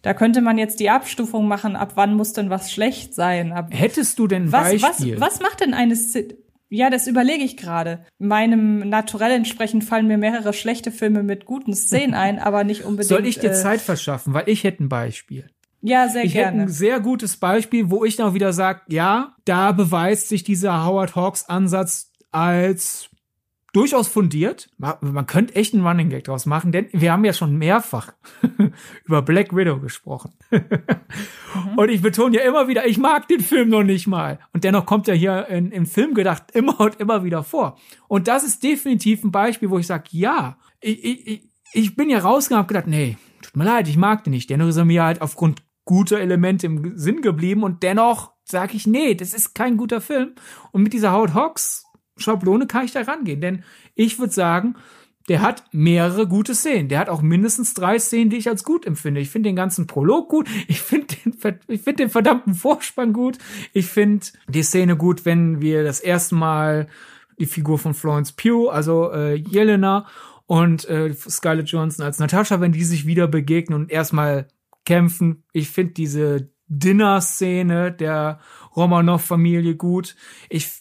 [0.04, 3.52] Da könnte man jetzt die Abstufung machen, ab wann muss denn was schlecht sein?
[3.52, 5.20] Ab, Hättest du denn was, was, Beispiel?
[5.20, 6.36] was macht denn eine Szene?
[6.70, 8.06] Ja, das überlege ich gerade.
[8.20, 13.08] Meinem Naturell entsprechend fallen mir mehrere schlechte Filme mit guten Szenen ein, aber nicht unbedingt.
[13.08, 14.34] Soll ich dir äh, Zeit verschaffen?
[14.34, 15.50] Weil ich hätte ein Beispiel.
[15.82, 16.62] Ja, sehr Ich hätte gerne.
[16.64, 21.16] ein sehr gutes Beispiel, wo ich noch wieder sage, ja, da beweist sich dieser Howard
[21.16, 23.10] Hawks Ansatz als
[23.74, 24.70] durchaus fundiert.
[24.80, 28.12] Ma- Man könnte echt einen Running Gag draus machen, denn wir haben ja schon mehrfach
[29.06, 30.34] über Black Widow gesprochen.
[31.76, 34.40] Und ich betone ja immer wieder, ich mag den Film noch nicht mal.
[34.54, 37.78] Und dennoch kommt er hier in, im Film gedacht immer und immer wieder vor.
[38.08, 42.10] Und das ist definitiv ein Beispiel, wo ich sage, ja, ich, ich, ich- ich bin
[42.10, 44.50] ja rausgegangen und hab gedacht, nee, tut mir leid, ich mag den nicht.
[44.50, 48.86] Dennoch ist er mir halt aufgrund guter Elemente im Sinn geblieben und dennoch sage ich,
[48.86, 50.34] nee, das ist kein guter Film.
[50.72, 51.86] Und mit dieser Howard Hawks
[52.18, 53.64] Schablone kann ich da rangehen, denn
[53.96, 54.76] ich würde sagen,
[55.28, 56.88] der hat mehrere gute Szenen.
[56.88, 59.20] Der hat auch mindestens drei Szenen, die ich als gut empfinde.
[59.20, 60.48] Ich finde den ganzen Prolog gut.
[60.68, 61.34] Ich finde den,
[61.68, 63.38] ich finde den verdammten Vorspann gut.
[63.74, 66.88] Ich finde die Szene gut, wenn wir das erste Mal
[67.38, 70.08] die Figur von Florence Pugh, also äh, Jelena
[70.46, 74.48] und äh, Scarlett Johansson als Natascha, wenn die sich wieder begegnen und erstmal
[74.88, 75.44] kämpfen.
[75.52, 78.40] Ich finde diese Dinner-Szene der
[78.76, 80.16] Romanov-Familie gut.
[80.50, 80.72] Ich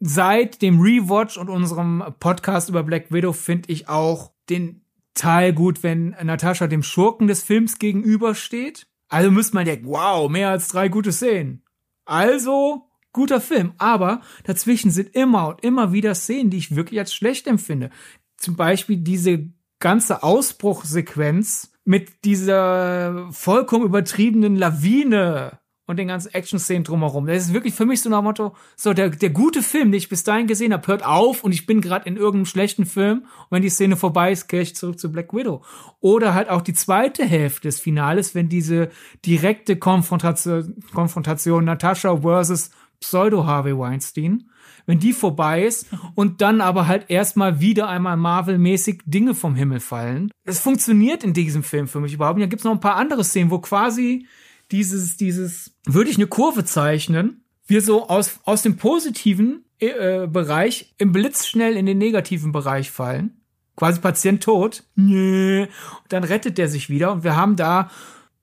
[0.00, 4.82] seit dem Rewatch und unserem Podcast über Black Widow finde ich auch den
[5.14, 8.88] Teil gut, wenn Natascha dem Schurken des Films gegenübersteht.
[9.08, 11.62] Also müsste man denken, wow, mehr als drei gute Szenen.
[12.04, 17.14] Also guter Film, aber dazwischen sind immer und immer wieder Szenen, die ich wirklich als
[17.14, 17.90] schlecht empfinde.
[18.36, 27.26] Zum Beispiel diese ganze Ausbruchsequenz mit dieser vollkommen übertriebenen Lawine und den ganzen Action-Szenen drumherum.
[27.26, 29.98] Das ist wirklich für mich so nach dem Motto, so der, der gute Film, den
[29.98, 33.18] ich bis dahin gesehen habe, hört auf und ich bin gerade in irgendeinem schlechten Film
[33.18, 35.62] und wenn die Szene vorbei ist, kehre ich zurück zu Black Widow.
[36.00, 38.88] Oder halt auch die zweite Hälfte des Finales, wenn diese
[39.26, 42.70] direkte Konfrontation, Konfrontation Natascha versus
[43.00, 44.50] Pseudo Harvey Weinstein,
[44.86, 49.80] wenn die vorbei ist und dann aber halt erstmal wieder einmal Marvel-mäßig Dinge vom Himmel
[49.80, 50.30] fallen.
[50.44, 52.46] Es funktioniert in diesem Film für mich überhaupt nicht.
[52.46, 54.26] Da gibt's noch ein paar andere Szenen, wo quasi
[54.70, 60.94] dieses, dieses, würde ich eine Kurve zeichnen, wir so aus, aus dem positiven äh, Bereich
[60.98, 63.40] im Blitz schnell in den negativen Bereich fallen.
[63.76, 64.84] Quasi Patient tot.
[64.94, 65.62] Nee.
[65.62, 65.70] Und
[66.10, 67.90] dann rettet der sich wieder und wir haben da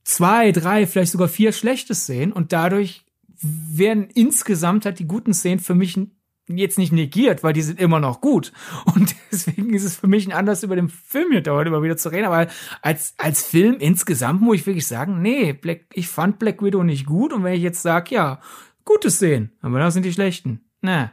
[0.04, 3.06] zwei, drei, vielleicht sogar vier schlechte Szenen und dadurch
[3.42, 5.98] werden insgesamt halt die guten Szenen für mich
[6.48, 8.52] jetzt nicht negiert, weil die sind immer noch gut.
[8.96, 11.98] Und deswegen ist es für mich ein Anlass, über den Film hier dauernd immer wieder
[11.98, 12.26] zu reden.
[12.26, 12.48] Aber
[12.82, 17.06] als, als Film insgesamt muss ich wirklich sagen, nee, Black, ich fand Black Widow nicht
[17.06, 17.34] gut.
[17.34, 18.40] Und wenn ich jetzt sage, ja,
[18.86, 20.62] gute Szenen, aber das sind die schlechten.
[20.84, 21.12] Na,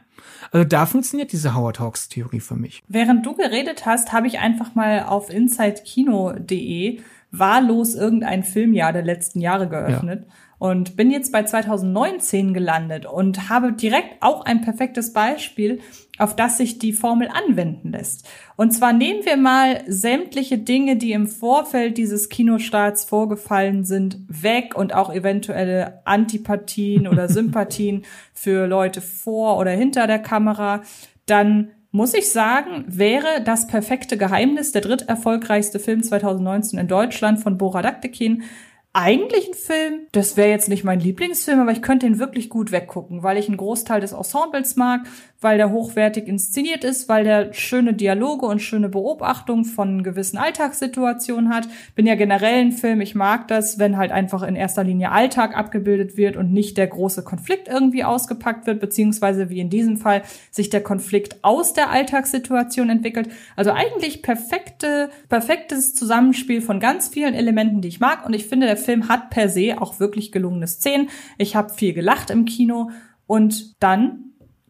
[0.51, 2.81] also da funktioniert diese Howard Hawks Theorie für mich.
[2.87, 9.39] Während du geredet hast, habe ich einfach mal auf insidekino.de wahllos irgendein Filmjahr der letzten
[9.39, 10.25] Jahre geöffnet
[10.59, 15.79] und bin jetzt bei 2019 gelandet und habe direkt auch ein perfektes Beispiel,
[16.17, 18.27] auf das sich die Formel anwenden lässt.
[18.57, 24.75] Und zwar nehmen wir mal sämtliche Dinge, die im Vorfeld dieses Kinostarts vorgefallen sind, weg
[24.75, 30.83] und auch eventuelle Antipathien oder Sympathien für Leute vor oder hinter der Kamera.
[31.25, 37.57] Dann muss ich sagen, wäre das perfekte Geheimnis der dritterfolgreichste Film 2019 in Deutschland von
[37.57, 38.43] Bora Daktekin
[38.93, 42.71] eigentlich ein Film, das wäre jetzt nicht mein Lieblingsfilm, aber ich könnte ihn wirklich gut
[42.71, 45.01] weggucken, weil ich einen Großteil des Ensembles mag,
[45.41, 51.53] weil der hochwertig inszeniert ist, weil der schöne Dialoge und schöne Beobachtungen von gewissen Alltagssituationen
[51.53, 51.67] hat.
[51.95, 55.55] Bin ja generell ein Film, ich mag das, wenn halt einfach in erster Linie Alltag
[55.55, 60.23] abgebildet wird und nicht der große Konflikt irgendwie ausgepackt wird, beziehungsweise wie in diesem Fall
[60.51, 63.29] sich der Konflikt aus der Alltagssituation entwickelt.
[63.55, 68.67] Also eigentlich perfekte, perfektes Zusammenspiel von ganz vielen Elementen, die ich mag und ich finde,
[68.67, 71.09] der Film hat per se auch wirklich gelungene Szenen.
[71.37, 72.91] Ich habe viel gelacht im Kino
[73.25, 74.28] und dann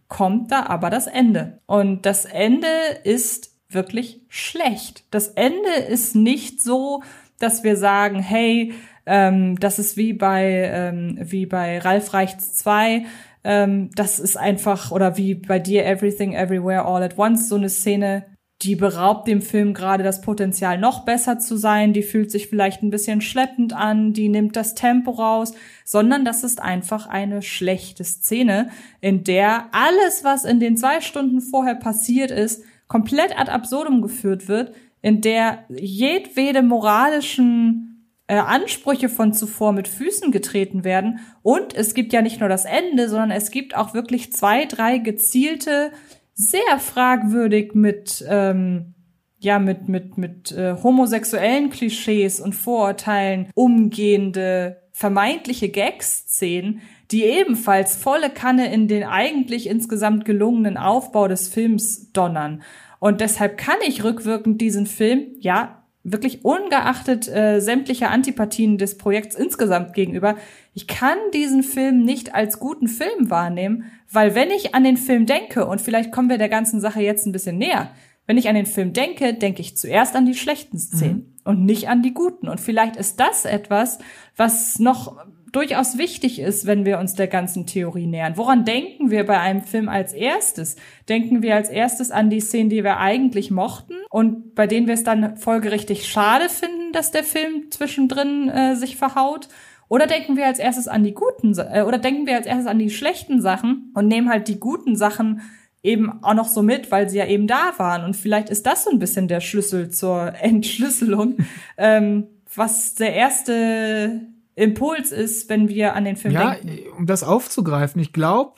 [0.09, 1.61] kommt da aber das Ende.
[1.65, 2.67] Und das Ende
[3.03, 5.05] ist wirklich schlecht.
[5.11, 7.03] Das Ende ist nicht so,
[7.37, 8.73] dass wir sagen, hey,
[9.05, 13.05] ähm, das ist wie bei, ähm, wie bei Ralf Reichts 2,
[13.43, 17.69] ähm, das ist einfach, oder wie bei dir Everything Everywhere All at Once, so eine
[17.69, 18.25] Szene,
[18.61, 22.83] die beraubt dem Film gerade das Potenzial, noch besser zu sein, die fühlt sich vielleicht
[22.83, 25.53] ein bisschen schleppend an, die nimmt das Tempo raus,
[25.85, 28.69] sondern das ist einfach eine schlechte Szene,
[28.99, 34.49] in der alles, was in den zwei Stunden vorher passiert ist, komplett ad absurdum geführt
[34.49, 37.89] wird, in der jedwede moralischen
[38.27, 41.19] äh, Ansprüche von zuvor mit Füßen getreten werden.
[41.41, 44.97] Und es gibt ja nicht nur das Ende, sondern es gibt auch wirklich zwei, drei
[44.97, 45.91] gezielte
[46.39, 48.93] sehr fragwürdig mit ähm,
[49.39, 58.29] ja mit mit mit äh, homosexuellen Klischees und Vorurteilen umgehende vermeintliche Gags-Szenen, die ebenfalls volle
[58.29, 62.63] Kanne in den eigentlich insgesamt gelungenen Aufbau des Films donnern.
[62.99, 69.35] Und deshalb kann ich rückwirkend diesen Film, ja, wirklich ungeachtet äh, sämtlicher Antipathien des Projekts
[69.35, 70.35] insgesamt gegenüber,
[70.73, 75.25] ich kann diesen Film nicht als guten Film wahrnehmen, weil wenn ich an den Film
[75.25, 77.91] denke, und vielleicht kommen wir der ganzen Sache jetzt ein bisschen näher,
[78.29, 81.33] wenn ich an den Film denke, denke ich zuerst an die schlechten Szenen mhm.
[81.45, 82.47] und nicht an die guten.
[82.47, 83.97] Und vielleicht ist das etwas,
[84.37, 85.17] was noch
[85.51, 88.37] durchaus wichtig ist, wenn wir uns der ganzen Theorie nähern.
[88.37, 90.75] Woran denken wir bei einem Film als erstes?
[91.07, 94.93] Denken wir als erstes an die Szenen, die wir eigentlich mochten und bei denen wir
[94.93, 99.47] es dann folgerichtig schade finden, dass der Film zwischendrin äh, sich verhaut?
[99.87, 102.79] Oder denken wir als erstes an die guten, äh, oder denken wir als erstes an
[102.79, 105.41] die schlechten Sachen und nehmen halt die guten Sachen
[105.81, 108.03] eben auch noch so mit, weil sie ja eben da waren.
[108.03, 111.37] Und vielleicht ist das so ein bisschen der Schlüssel zur Entschlüsselung,
[111.77, 114.21] ähm, was der erste
[114.55, 116.85] Impuls ist, wenn wir an den Film ja, denken.
[116.85, 118.55] Ja, um das aufzugreifen, ich glaube,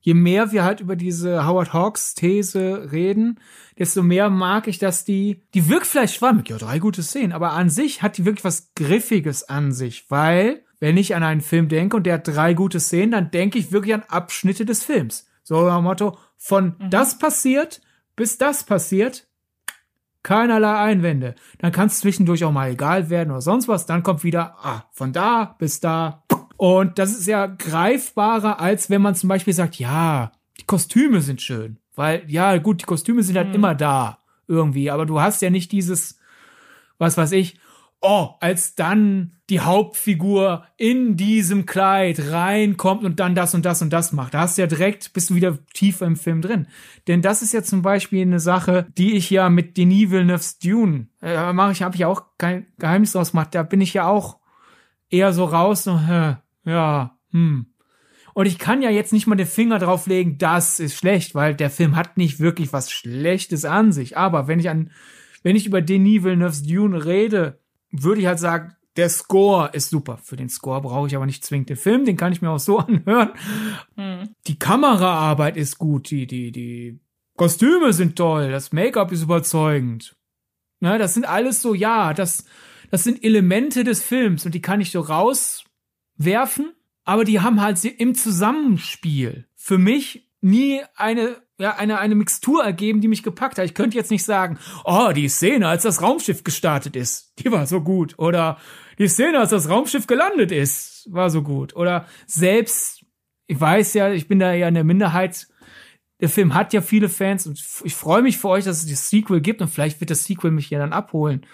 [0.00, 3.38] je mehr wir halt über diese Howard Hawks These reden,
[3.78, 7.52] desto mehr mag ich, dass die, die wirkt vielleicht schwammig, ja, drei gute Szenen, aber
[7.52, 11.68] an sich hat die wirklich was Griffiges an sich, weil, wenn ich an einen Film
[11.68, 15.26] denke und der hat drei gute Szenen, dann denke ich wirklich an Abschnitte des Films.
[15.44, 16.90] So nach Motto, von mhm.
[16.90, 17.80] das passiert
[18.16, 19.26] bis das passiert,
[20.22, 21.34] keinerlei Einwände.
[21.58, 23.86] Dann kann es zwischendurch auch mal egal werden oder sonst was.
[23.86, 26.22] Dann kommt wieder, ah, von da bis da.
[26.56, 31.42] Und das ist ja greifbarer, als wenn man zum Beispiel sagt, ja, die Kostüme sind
[31.42, 31.78] schön.
[31.94, 33.54] Weil, ja, gut, die Kostüme sind halt mhm.
[33.54, 34.18] immer da.
[34.48, 34.90] Irgendwie.
[34.90, 36.18] Aber du hast ja nicht dieses,
[36.98, 37.58] was weiß ich,
[38.02, 43.92] oh, als dann die Hauptfigur in diesem Kleid reinkommt und dann das und das und
[43.92, 44.34] das macht.
[44.34, 46.66] Da hast du ja direkt, bist du wieder tiefer im Film drin.
[47.06, 51.06] Denn das ist ja zum Beispiel eine Sache, die ich ja mit Denis Villeneuve's Dune,
[51.22, 53.54] äh, mache ich, habe ich auch kein Geheimnis draus gemacht.
[53.54, 54.38] Da bin ich ja auch
[55.08, 57.66] eher so raus, so, hä, ja, hm.
[58.34, 61.68] Und ich kann ja jetzt nicht mal den Finger drauflegen, das ist schlecht, weil der
[61.68, 64.16] Film hat nicht wirklich was Schlechtes an sich.
[64.16, 64.90] Aber wenn ich an,
[65.42, 67.61] wenn ich über Denis Villeneuve's Dune rede,
[67.92, 70.18] würde ich halt sagen, der Score ist super.
[70.18, 72.58] Für den Score brauche ich aber nicht zwingend den Film, den kann ich mir auch
[72.58, 73.30] so anhören.
[73.96, 74.34] Hm.
[74.46, 77.00] Die Kameraarbeit ist gut, die, die, die
[77.36, 80.16] Kostüme sind toll, das Make-up ist überzeugend.
[80.80, 82.44] Ne, das sind alles so, ja, das,
[82.90, 86.72] das sind Elemente des Films und die kann ich so rauswerfen,
[87.04, 93.00] aber die haben halt im Zusammenspiel für mich nie eine ja, eine, eine Mixtur ergeben,
[93.00, 93.64] die mich gepackt hat.
[93.64, 97.66] Ich könnte jetzt nicht sagen, oh, die Szene, als das Raumschiff gestartet ist, die war
[97.66, 98.18] so gut.
[98.18, 98.58] Oder
[98.98, 101.76] die Szene, als das Raumschiff gelandet ist, war so gut.
[101.76, 103.04] Oder selbst,
[103.46, 105.46] ich weiß ja, ich bin da ja in der Minderheit,
[106.20, 109.08] der Film hat ja viele Fans und ich freue mich für euch, dass es das
[109.08, 111.46] Sequel gibt und vielleicht wird das Sequel mich ja dann abholen.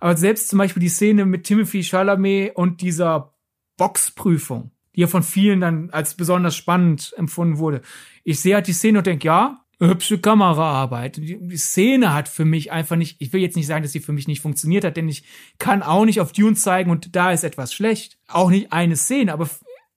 [0.00, 3.36] Aber selbst zum Beispiel die Szene mit Timothy Chalamet und dieser
[3.76, 7.82] Boxprüfung, die ja von vielen dann als besonders spannend empfunden wurde.
[8.24, 11.16] Ich sehe halt die Szene und denke, ja, hübsche Kameraarbeit.
[11.16, 14.12] Die, Szene hat für mich einfach nicht, ich will jetzt nicht sagen, dass sie für
[14.12, 15.24] mich nicht funktioniert hat, denn ich
[15.58, 18.18] kann auch nicht auf Dune zeigen und da ist etwas schlecht.
[18.28, 19.48] Auch nicht eine Szene, aber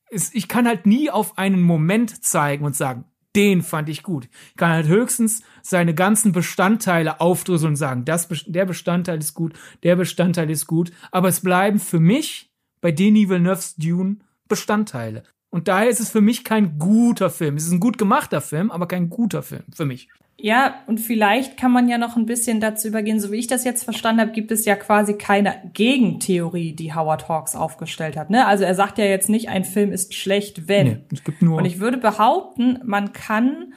[0.09, 3.05] es, ich kann halt nie auf einen Moment zeigen und sagen,
[3.35, 4.29] den fand ich gut.
[4.51, 9.53] Ich kann halt höchstens seine ganzen Bestandteile aufdrüsseln und sagen, das, der Bestandteil ist gut,
[9.83, 12.49] der Bestandteil ist gut, aber es bleiben für mich
[12.81, 15.23] bei Denis Villeneuve's Dune Bestandteile.
[15.49, 17.55] Und daher ist es für mich kein guter Film.
[17.55, 20.09] Es ist ein gut gemachter Film, aber kein guter Film für mich.
[20.37, 23.21] Ja, und vielleicht kann man ja noch ein bisschen dazu übergehen.
[23.21, 27.29] So wie ich das jetzt verstanden habe, gibt es ja quasi keine Gegentheorie, die Howard
[27.29, 28.29] Hawks aufgestellt hat.
[28.29, 28.45] Ne?
[28.45, 30.87] Also er sagt ja jetzt nicht, ein Film ist schlecht, wenn.
[30.87, 33.73] Nee, es gibt nur und ich würde behaupten, man kann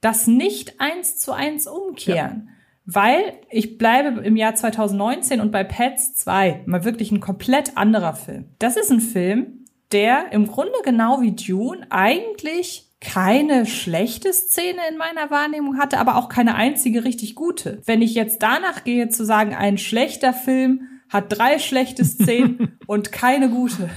[0.00, 2.48] das nicht eins zu eins umkehren.
[2.48, 2.52] Ja.
[2.86, 8.14] Weil ich bleibe im Jahr 2019 und bei Pets 2 mal wirklich ein komplett anderer
[8.14, 8.46] Film.
[8.58, 9.59] Das ist ein Film,
[9.92, 16.16] der im Grunde genau wie Dune eigentlich keine schlechte Szene in meiner Wahrnehmung hatte, aber
[16.16, 17.80] auch keine einzige richtig gute.
[17.86, 23.10] Wenn ich jetzt danach gehe zu sagen, ein schlechter Film hat drei schlechte Szenen und
[23.10, 23.88] keine gute.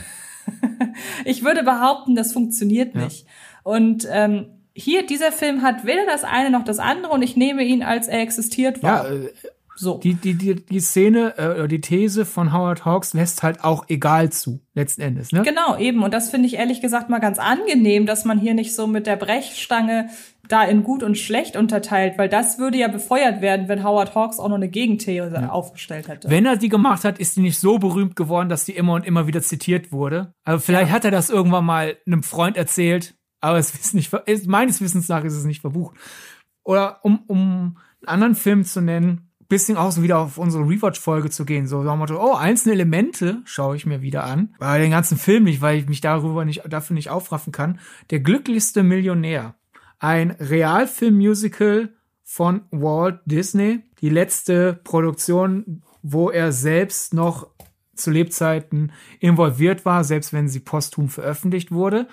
[1.25, 3.25] ich würde behaupten, das funktioniert nicht.
[3.25, 3.31] Ja.
[3.63, 7.63] Und ähm, hier, dieser Film hat weder das eine noch das andere und ich nehme
[7.63, 9.09] ihn, als er existiert war.
[9.09, 9.29] Ja, äh,
[9.75, 9.97] so.
[9.97, 14.31] Die, die, die, die Szene, äh, die These von Howard Hawks lässt halt auch egal
[14.31, 15.41] zu, letzten Endes, ne?
[15.41, 16.03] Genau, eben.
[16.03, 19.07] Und das finde ich ehrlich gesagt mal ganz angenehm, dass man hier nicht so mit
[19.07, 20.09] der Brechstange
[20.47, 24.39] da in gut und schlecht unterteilt, weil das würde ja befeuert werden, wenn Howard Hawks
[24.39, 25.49] auch noch eine Gegenthese ja.
[25.49, 26.29] aufgestellt hätte.
[26.29, 29.05] Wenn er die gemacht hat, ist die nicht so berühmt geworden, dass die immer und
[29.05, 30.33] immer wieder zitiert wurde.
[30.43, 30.95] Aber vielleicht ja.
[30.95, 35.07] hat er das irgendwann mal einem Freund erzählt, aber es ist nicht, ist, meines Wissens
[35.07, 35.95] nach ist es nicht verbucht.
[36.63, 41.29] Oder um, um einen anderen Film zu nennen, bisschen auch so wieder auf unsere Rewatch-Folge
[41.29, 41.67] zu gehen.
[41.67, 44.55] So, sagen wir, oh, einzelne Elemente schaue ich mir wieder an.
[44.57, 47.79] Aber den ganzen Film nicht, weil ich mich darüber nicht, dafür nicht aufraffen kann.
[48.09, 49.53] Der glücklichste Millionär.
[49.99, 51.89] Ein Realfilm-Musical
[52.23, 53.81] von Walt Disney.
[54.01, 57.47] Die letzte Produktion, wo er selbst noch
[57.93, 62.07] zu Lebzeiten involviert war, selbst wenn sie posthum veröffentlicht wurde.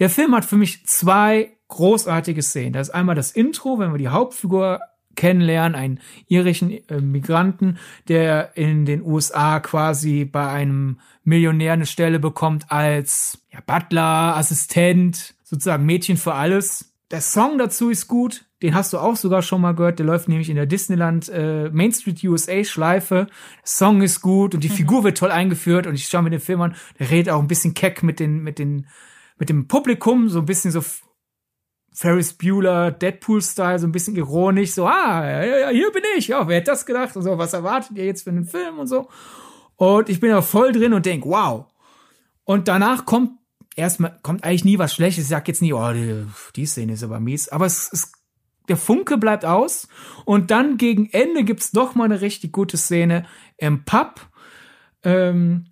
[0.00, 2.74] Der Film hat für mich zwei großartige Szenen.
[2.74, 4.80] Das ist einmal das Intro, wenn wir die Hauptfigur
[5.14, 12.18] kennenlernen, einen irischen äh, Migranten, der in den USA quasi bei einem Millionär eine Stelle
[12.18, 16.92] bekommt als ja, Butler, Assistent, sozusagen Mädchen für alles.
[17.10, 20.26] Der Song dazu ist gut, den hast du auch sogar schon mal gehört, der läuft
[20.26, 23.26] nämlich in der Disneyland äh, Main Street USA Schleife.
[23.26, 24.74] Der Song ist gut und die mhm.
[24.74, 27.46] Figur wird toll eingeführt und ich schaue mir den Film an, der redet auch ein
[27.46, 28.86] bisschen keck mit den mit den
[29.38, 30.82] mit dem Publikum, so ein bisschen so
[31.94, 36.46] Ferris Bueller, Deadpool-Style, so ein bisschen ironisch, so, ah, ja, ja, hier bin ich, ja,
[36.48, 39.08] wer hätte das gedacht und so, was erwartet ihr jetzt für einen Film und so.
[39.76, 41.66] Und ich bin da voll drin und denk, wow.
[42.42, 43.38] Und danach kommt
[43.76, 45.24] erstmal, kommt eigentlich nie was Schlechtes.
[45.24, 46.26] Ich sag jetzt nie, oh, die,
[46.56, 47.48] die Szene ist aber mies.
[47.48, 48.12] Aber es ist,
[48.68, 49.88] der Funke bleibt aus.
[50.24, 53.26] Und dann gegen Ende gibt's doch mal eine richtig gute Szene
[53.56, 54.20] im Pub.
[55.02, 55.66] Ähm,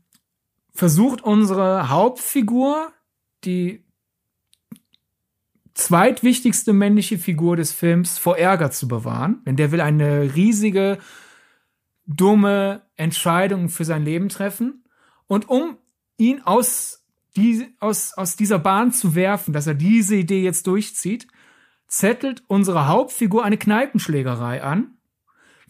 [0.73, 2.93] versucht unsere Hauptfigur,
[3.45, 3.85] die
[5.75, 9.43] zweitwichtigste männliche Figur des Films vor Ärger zu bewahren.
[9.47, 10.99] Denn der will eine riesige,
[12.07, 14.85] dumme Entscheidung für sein Leben treffen.
[15.27, 15.79] Und um
[16.17, 17.05] ihn aus,
[17.37, 21.27] die, aus, aus dieser Bahn zu werfen, dass er diese Idee jetzt durchzieht,
[21.87, 24.92] zettelt unsere Hauptfigur eine Kneipenschlägerei an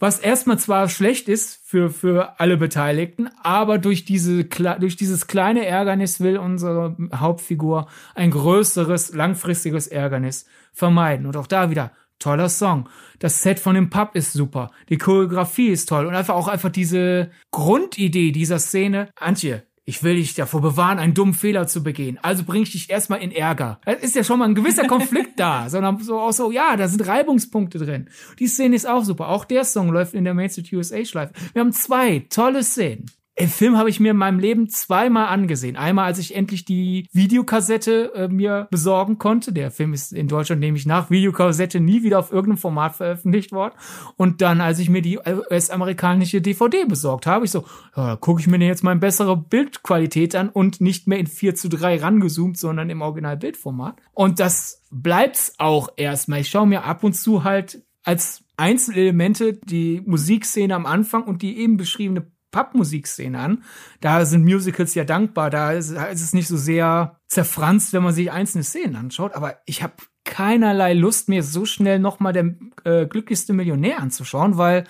[0.03, 5.65] was erstmal zwar schlecht ist für, für alle Beteiligten, aber durch, diese, durch dieses kleine
[5.65, 11.25] Ärgernis will unsere Hauptfigur ein größeres, langfristiges Ärgernis vermeiden.
[11.25, 12.89] Und auch da wieder, toller Song.
[13.19, 14.71] Das Set von dem Pub ist super.
[14.89, 16.05] Die Choreografie ist toll.
[16.05, 19.07] Und einfach auch einfach diese Grundidee dieser Szene.
[19.15, 22.17] Antje, ich will dich davor bewahren, einen dummen Fehler zu begehen.
[22.21, 23.79] Also bring ich dich erstmal in Ärger.
[23.85, 26.87] Es ist ja schon mal ein gewisser Konflikt da, sondern so auch so, ja, da
[26.87, 28.09] sind Reibungspunkte drin.
[28.39, 29.29] Die Szene ist auch super.
[29.29, 31.33] Auch der Song läuft in der Main Street USA Schleife.
[31.51, 33.05] Wir haben zwei tolle Szenen.
[33.39, 35.75] Den Film habe ich mir in meinem Leben zweimal angesehen.
[35.75, 39.51] Einmal, als ich endlich die Videokassette äh, mir besorgen konnte.
[39.51, 43.73] Der Film ist in Deutschland nämlich nach Videokassette nie wieder auf irgendeinem Format veröffentlicht worden.
[44.17, 47.65] Und dann, als ich mir die US-amerikanische DVD besorgt habe, ich so,
[47.97, 51.55] ja, gucke ich mir jetzt mal in bessere Bildqualität an und nicht mehr in 4
[51.55, 53.97] zu 3 rangezoomt, sondern im Original-Bildformat.
[54.13, 56.41] Und das bleibt's auch erstmal.
[56.41, 61.57] Ich schaue mir ab und zu halt als Einzelelemente die Musikszene am Anfang und die
[61.57, 63.63] eben beschriebene Pubmusikszene an.
[63.99, 65.49] Da sind Musicals ja dankbar.
[65.49, 69.33] Da ist, ist, es nicht so sehr zerfranst, wenn man sich einzelne Szenen anschaut.
[69.33, 74.85] Aber ich habe keinerlei Lust, mir so schnell nochmal der äh, glücklichste Millionär anzuschauen, weil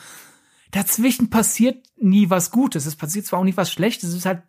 [0.69, 2.85] dazwischen passiert nie was Gutes.
[2.85, 4.43] Es passiert zwar auch nicht was Schlechtes, es ist halt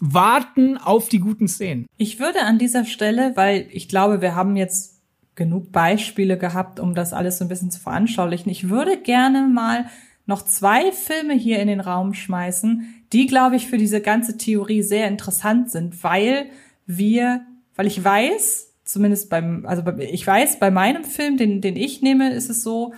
[0.00, 1.86] warten auf die guten Szenen.
[1.96, 5.02] Ich würde an dieser Stelle, weil ich glaube, wir haben jetzt
[5.34, 8.50] genug Beispiele gehabt, um das alles so ein bisschen zu veranschaulichen.
[8.50, 9.86] Ich würde gerne mal
[10.26, 14.82] noch zwei Filme hier in den Raum schmeißen, die, glaube ich, für diese ganze Theorie
[14.82, 16.46] sehr interessant sind, weil
[16.86, 17.42] wir,
[17.76, 22.32] weil ich weiß, zumindest beim, also ich weiß, bei meinem Film, den, den ich nehme,
[22.32, 22.94] ist es so,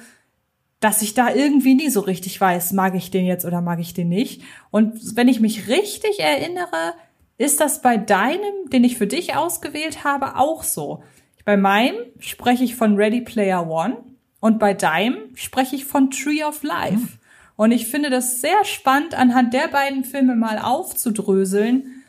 [0.81, 3.95] dass ich da irgendwie nie so richtig weiß, mag ich den jetzt oder mag ich
[3.95, 4.43] den nicht.
[4.71, 6.95] Und wenn ich mich richtig erinnere,
[7.37, 11.03] Ist das bei deinem, den ich für dich ausgewählt habe, auch so?
[11.45, 13.97] Bei meinem spreche ich von Ready Player One
[14.45, 16.97] und bei deinem spreche ich von Tree of Life.
[16.99, 17.09] Mhm.
[17.57, 22.05] Und ich finde das sehr spannend, anhand der beiden Filme mal aufzudröseln,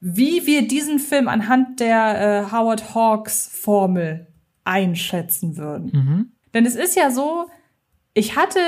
[0.00, 4.26] wie wir diesen Film anhand der äh, Howard Hawks Formel
[4.64, 5.92] einschätzen würden.
[5.92, 6.32] Mhm.
[6.52, 7.46] Denn es ist ja so,
[8.12, 8.58] ich hatte,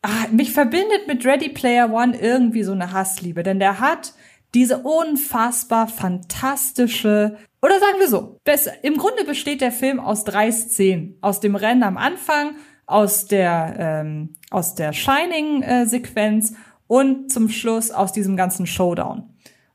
[0.00, 4.14] ach, mich verbindet mit Ready Player One irgendwie so eine Hassliebe, denn der hat
[4.54, 10.50] diese unfassbar fantastische, oder sagen wir so, das, im Grunde besteht der Film aus drei
[10.50, 11.16] Szenen.
[11.20, 16.54] Aus dem Rennen am Anfang, aus der, ähm, aus der Shining-Sequenz
[16.86, 19.30] und zum Schluss aus diesem ganzen Showdown.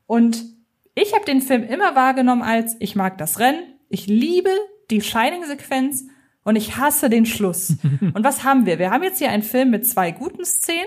[0.06, 0.44] Und
[0.94, 4.50] ich habe den Film immer wahrgenommen als, ich mag das Rennen, ich liebe
[4.90, 6.04] die Shining-Sequenz
[6.44, 7.76] und ich hasse den Schluss.
[8.14, 8.78] und was haben wir?
[8.78, 10.86] Wir haben jetzt hier einen Film mit zwei guten Szenen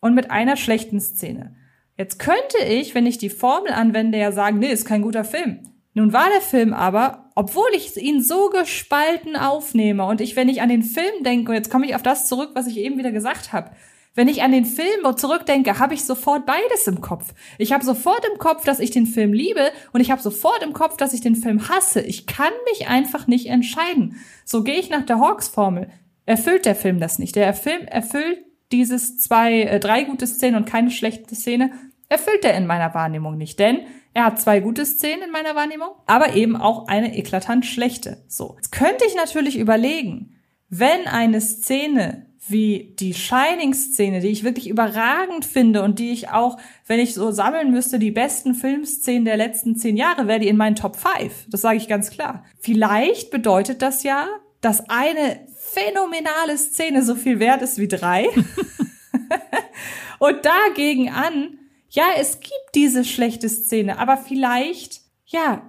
[0.00, 1.54] und mit einer schlechten Szene.
[1.98, 5.58] Jetzt könnte ich, wenn ich die Formel anwende, ja sagen, nee, ist kein guter Film.
[5.94, 10.62] Nun war der Film aber, obwohl ich ihn so gespalten aufnehme und ich, wenn ich
[10.62, 13.10] an den Film denke, und jetzt komme ich auf das zurück, was ich eben wieder
[13.10, 13.72] gesagt habe,
[14.14, 17.34] wenn ich an den Film zurückdenke, habe ich sofort beides im Kopf.
[17.56, 20.72] Ich habe sofort im Kopf, dass ich den Film liebe und ich habe sofort im
[20.72, 22.00] Kopf, dass ich den Film hasse.
[22.00, 24.16] Ich kann mich einfach nicht entscheiden.
[24.44, 25.88] So gehe ich nach der Hawks-Formel.
[26.26, 27.34] Erfüllt der Film das nicht.
[27.34, 28.38] Der Film erfüllt
[28.72, 31.72] dieses zwei, äh, drei gute Szenen und keine schlechte Szene
[32.08, 33.80] erfüllt er in meiner Wahrnehmung nicht, denn
[34.14, 38.24] er hat zwei gute Szenen in meiner Wahrnehmung, aber eben auch eine eklatant schlechte.
[38.28, 38.54] So.
[38.56, 40.34] Jetzt könnte ich natürlich überlegen,
[40.68, 46.58] wenn eine Szene wie die Shining-Szene, die ich wirklich überragend finde und die ich auch,
[46.86, 50.56] wenn ich so sammeln müsste, die besten Filmszenen der letzten zehn Jahre, wäre die in
[50.56, 51.46] meinen Top 5.
[51.48, 52.44] Das sage ich ganz klar.
[52.58, 54.26] Vielleicht bedeutet das ja,
[54.60, 58.28] dass eine phänomenale Szene so viel wert ist wie drei.
[60.18, 61.58] und dagegen an
[61.90, 65.62] ja, es gibt diese schlechte Szene, aber vielleicht, ja,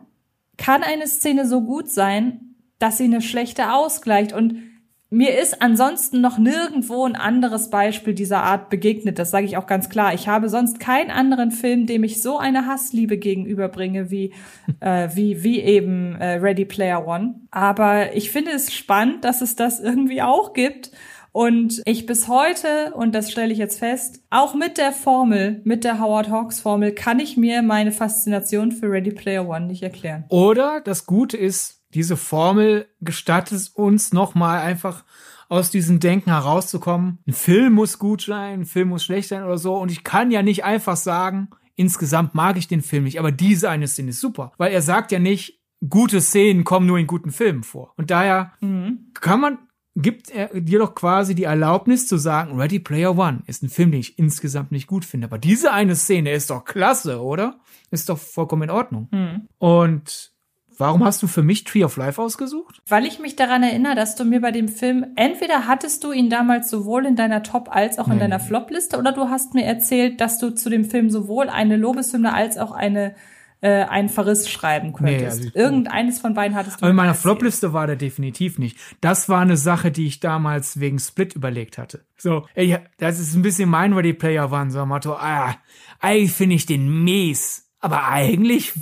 [0.58, 4.34] kann eine Szene so gut sein, dass sie eine schlechte ausgleicht.
[4.34, 4.64] Und
[5.10, 9.18] mir ist ansonsten noch nirgendwo ein anderes Beispiel dieser Art begegnet.
[9.18, 10.14] Das sage ich auch ganz klar.
[10.14, 14.34] Ich habe sonst keinen anderen Film, dem ich so eine Hassliebe gegenüberbringe wie
[14.82, 17.36] äh, wie wie eben äh, Ready Player One.
[17.50, 20.92] Aber ich finde es spannend, dass es das irgendwie auch gibt
[21.32, 25.84] und ich bis heute, und das stelle ich jetzt fest, auch mit der Formel, mit
[25.84, 30.26] der Howard Hawks Formel, kann ich mir meine Faszination für Ready Player One nicht erklären.
[30.30, 35.04] Oder das Gute ist, diese Formel gestattet uns nochmal einfach
[35.50, 37.20] aus diesem Denken herauszukommen.
[37.28, 39.76] Ein Film muss gut sein, ein Film muss schlecht sein oder so.
[39.76, 43.70] Und ich kann ja nicht einfach sagen, insgesamt mag ich den Film nicht, aber diese
[43.70, 44.52] eine Szene ist super.
[44.58, 47.94] Weil er sagt ja nicht, gute Szenen kommen nur in guten Filmen vor.
[47.98, 49.12] Und daher mhm.
[49.14, 49.58] kann man
[49.96, 53.92] gibt er dir doch quasi die Erlaubnis zu sagen, Ready Player One ist ein Film,
[53.92, 55.28] den ich insgesamt nicht gut finde.
[55.28, 57.60] Aber diese eine Szene ist doch klasse, oder?
[57.92, 59.10] Ist doch vollkommen in Ordnung.
[59.12, 59.48] Hm.
[59.58, 60.32] Und
[60.78, 62.82] warum hast du für mich Tree of Life ausgesucht?
[62.88, 66.30] Weil ich mich daran erinnere, dass du mir bei dem Film, entweder hattest du ihn
[66.30, 68.20] damals sowohl in deiner Top- als auch in hm.
[68.20, 72.34] deiner Flop-Liste, oder du hast mir erzählt, dass du zu dem Film sowohl eine Lobeshymne
[72.34, 73.16] als auch eine
[73.62, 75.40] äh, einen Verriss schreiben könntest.
[75.42, 76.84] Nee, also Irgendeines von beiden hattest du.
[76.84, 78.78] Aber in meiner Flopliste war der definitiv nicht.
[79.02, 82.06] Das war eine Sache, die ich damals wegen Split überlegt hatte.
[82.18, 85.56] So, ey, das ist ein bisschen mein Ready Player One, so Motto, ah,
[86.00, 87.70] eigentlich finde ich den mies.
[87.80, 88.74] Aber eigentlich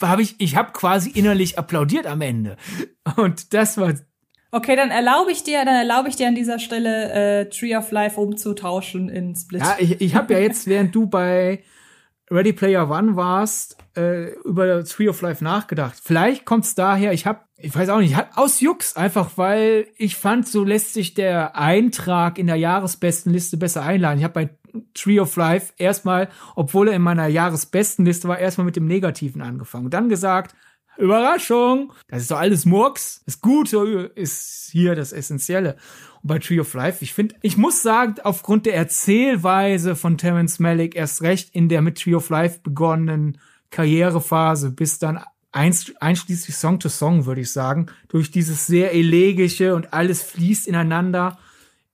[0.00, 2.56] habe ich, ich habe quasi innerlich applaudiert am Ende.
[3.16, 3.94] Und das war
[4.50, 7.90] Okay, dann erlaube ich dir, dann erlaube ich dir an dieser Stelle äh, Tree of
[7.90, 9.60] Life umzutauschen in Split.
[9.60, 11.62] Ja, ich, ich habe ja jetzt, während du bei
[12.30, 15.98] Ready Player One warst, äh, über Tree of Life nachgedacht.
[16.02, 20.46] Vielleicht kommt's daher, ich habe, ich weiß auch nicht, aus Jux, einfach weil ich fand,
[20.46, 24.18] so lässt sich der Eintrag in der Jahresbestenliste besser einladen.
[24.18, 24.50] Ich habe bei
[24.94, 29.90] Tree of Life erstmal, obwohl er in meiner Jahresbestenliste war, erstmal mit dem Negativen angefangen.
[29.90, 30.54] Dann gesagt,
[30.98, 33.22] Überraschung, das ist doch alles Murks.
[33.24, 35.76] Das Gute ist hier das Essentielle.
[36.22, 40.58] Und bei Tree of Life, ich finde, ich muss sagen, aufgrund der Erzählweise von Terence
[40.58, 43.38] Malick erst recht in der mit Tree of Life begonnenen
[43.70, 45.20] Karrierephase bis dann
[45.52, 51.38] einschließlich Song to Song, würde ich sagen, durch dieses sehr elegische und alles fließt ineinander.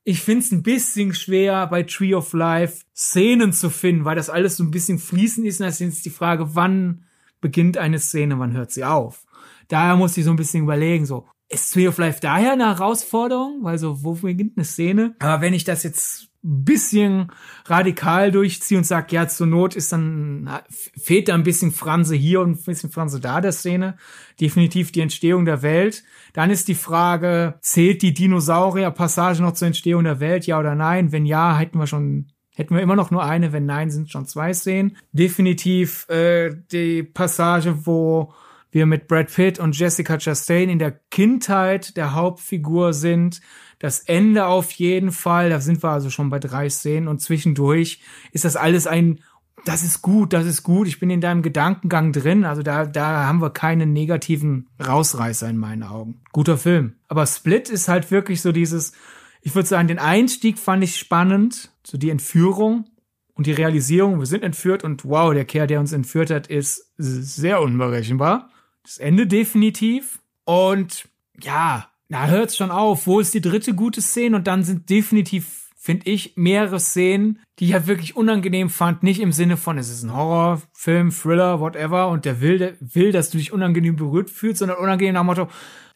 [0.03, 4.29] Ich finde es ein bisschen schwer, bei Tree of Life Szenen zu finden, weil das
[4.29, 5.61] alles so ein bisschen fließend ist.
[5.61, 7.05] Und das ist die Frage, wann
[7.41, 9.25] beginnt eine Szene, wann hört sie auf?
[9.69, 13.61] Daher muss ich so ein bisschen überlegen, so, ist Tree of Life daher eine Herausforderung?
[13.63, 15.15] Weil so, wo beginnt eine Szene?
[15.21, 17.33] Aber wenn ich das jetzt bisschen
[17.65, 22.41] radikal durchziehe und sage, ja, zur Not ist dann, fehlt da ein bisschen Franse hier
[22.41, 23.97] und ein bisschen Franse da der Szene.
[24.41, 26.05] Definitiv die Entstehung der Welt.
[26.35, 31.13] Dann ist die Frage, zählt die Dinosaurier-Passage noch zur Entstehung der Welt, ja oder nein?
[31.13, 32.27] Wenn ja, hätten wir schon
[32.57, 34.97] Hätten wir immer noch nur eine, wenn nein, sind schon zwei Szenen.
[35.11, 38.33] Definitiv äh, die Passage, wo
[38.71, 43.41] wir mit Brad Pitt und Jessica Chastain in der Kindheit der Hauptfigur sind.
[43.85, 48.01] Das Ende auf jeden Fall, da sind wir also schon bei drei Szenen und zwischendurch
[48.33, 49.21] ist das alles ein,
[49.67, 53.27] das ist gut, das ist gut, ich bin in deinem Gedankengang drin, also da, da
[53.27, 56.23] haben wir keinen negativen Rausreißer in meinen Augen.
[56.33, 56.95] Guter Film.
[57.09, 58.95] Aber Split ist halt wirklich so dieses,
[59.43, 62.87] ich würde sagen, den Einstieg fand ich spannend, so die Entführung
[63.35, 66.91] und die Realisierung, wir sind entführt und wow, der Kerl, der uns entführt hat, ist
[66.97, 68.49] sehr unberechenbar.
[68.83, 70.23] Das Ende definitiv.
[70.47, 71.07] Und
[71.39, 73.07] ja, da hört's schon auf.
[73.07, 74.37] Wo ist die dritte gute Szene?
[74.37, 79.03] Und dann sind definitiv, finde ich, mehrere Szenen, die ich halt wirklich unangenehm fand.
[79.03, 83.13] Nicht im Sinne von, es ist ein Horrorfilm, Thriller, whatever, und der will, der will,
[83.13, 85.49] dass du dich unangenehm berührt fühlst, sondern unangenehm nach dem Motto,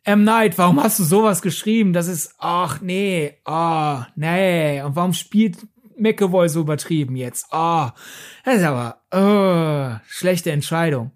[0.05, 0.25] M.
[0.25, 1.93] Night, warum hast du sowas geschrieben?
[1.93, 4.81] Das ist, ach nee, ah, oh, nee.
[4.83, 5.59] Und warum spielt
[5.99, 7.53] McAvoy so übertrieben jetzt?
[7.53, 7.91] Ah, oh,
[8.45, 11.13] das ist aber, oh, schlechte Entscheidung.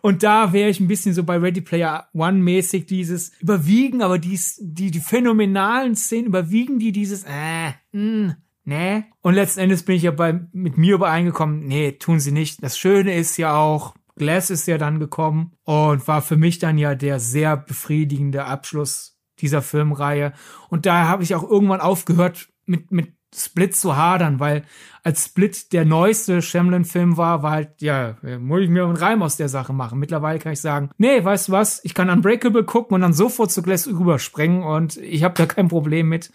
[0.00, 4.18] Und da wäre ich ein bisschen so bei Ready Player One mäßig dieses überwiegen, aber
[4.18, 9.04] dies, die, die phänomenalen Szenen überwiegen die dieses, äh, mh, nee.
[9.22, 12.62] Und letzten Endes bin ich ja bei, mit mir übereingekommen, nee, tun sie nicht.
[12.62, 16.78] Das Schöne ist ja auch, Glass ist ja dann gekommen und war für mich dann
[16.78, 20.32] ja der sehr befriedigende Abschluss dieser Filmreihe.
[20.68, 24.64] Und da habe ich auch irgendwann aufgehört mit, mit Split zu hadern, weil
[25.02, 29.36] als Split der neueste Shyamalan-Film war, war halt, ja, muss ich mir einen Reim aus
[29.36, 29.98] der Sache machen.
[29.98, 33.50] Mittlerweile kann ich sagen, nee, weißt du was, ich kann Unbreakable gucken und dann sofort
[33.50, 36.30] zu Glass rüberspringen und ich habe da kein Problem mit.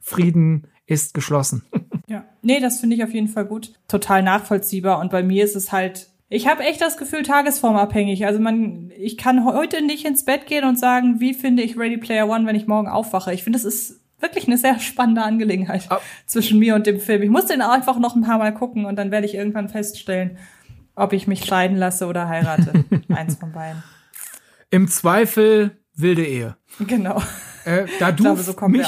[0.00, 1.64] Frieden ist geschlossen.
[2.08, 3.72] Ja, nee, das finde ich auf jeden Fall gut.
[3.88, 8.24] Total nachvollziehbar und bei mir ist es halt ich habe echt das Gefühl, tagesformabhängig.
[8.24, 11.98] Also man, ich kann heute nicht ins Bett gehen und sagen, wie finde ich Ready
[11.98, 13.34] Player One, wenn ich morgen aufwache.
[13.34, 15.96] Ich finde, das ist wirklich eine sehr spannende Angelegenheit oh.
[16.26, 17.22] zwischen mir und dem Film.
[17.22, 20.38] Ich muss den einfach noch ein paar Mal gucken und dann werde ich irgendwann feststellen,
[20.94, 22.84] ob ich mich scheiden lasse oder heirate.
[23.08, 23.82] Eins von beiden.
[24.70, 26.56] Im Zweifel wilde Ehe.
[26.80, 27.22] Genau.
[27.64, 28.86] Äh, da du glaube, so mich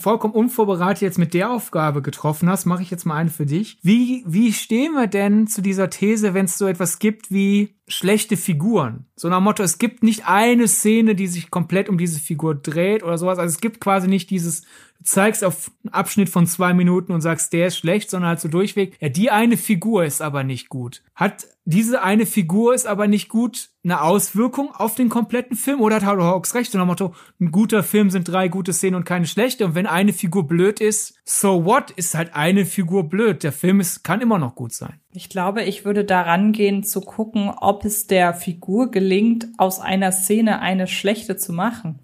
[0.00, 3.78] vollkommen unvorbereitet jetzt mit der Aufgabe getroffen hast, mache ich jetzt mal eine für dich.
[3.82, 8.36] Wie, wie stehen wir denn zu dieser These, wenn es so etwas gibt wie schlechte
[8.36, 9.06] Figuren?
[9.16, 13.02] So nach Motto, es gibt nicht eine Szene, die sich komplett um diese Figur dreht
[13.02, 13.38] oder sowas.
[13.38, 14.62] Also es gibt quasi nicht dieses
[15.04, 18.48] zeigst auf einen Abschnitt von zwei Minuten und sagst, der ist schlecht, sondern halt so
[18.48, 21.02] durchweg, ja, die eine Figur ist aber nicht gut.
[21.14, 25.96] Hat diese eine Figur ist aber nicht gut eine Auswirkung auf den kompletten Film oder
[25.96, 26.74] hat Howard Hawks recht?
[26.74, 29.64] Und am Motto, ein guter Film sind drei gute Szenen und keine schlechte.
[29.64, 31.90] Und wenn eine Figur blöd ist, so what?
[31.92, 33.42] Ist halt eine Figur blöd.
[33.42, 35.00] Der Film ist, kann immer noch gut sein.
[35.12, 40.12] Ich glaube, ich würde daran gehen zu gucken, ob es der Figur gelingt, aus einer
[40.12, 41.98] Szene eine schlechte zu machen.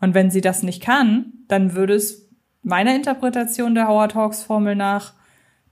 [0.00, 2.21] Und wenn sie das nicht kann, dann würde es
[2.62, 5.14] meiner Interpretation der Howard Hawks Formel nach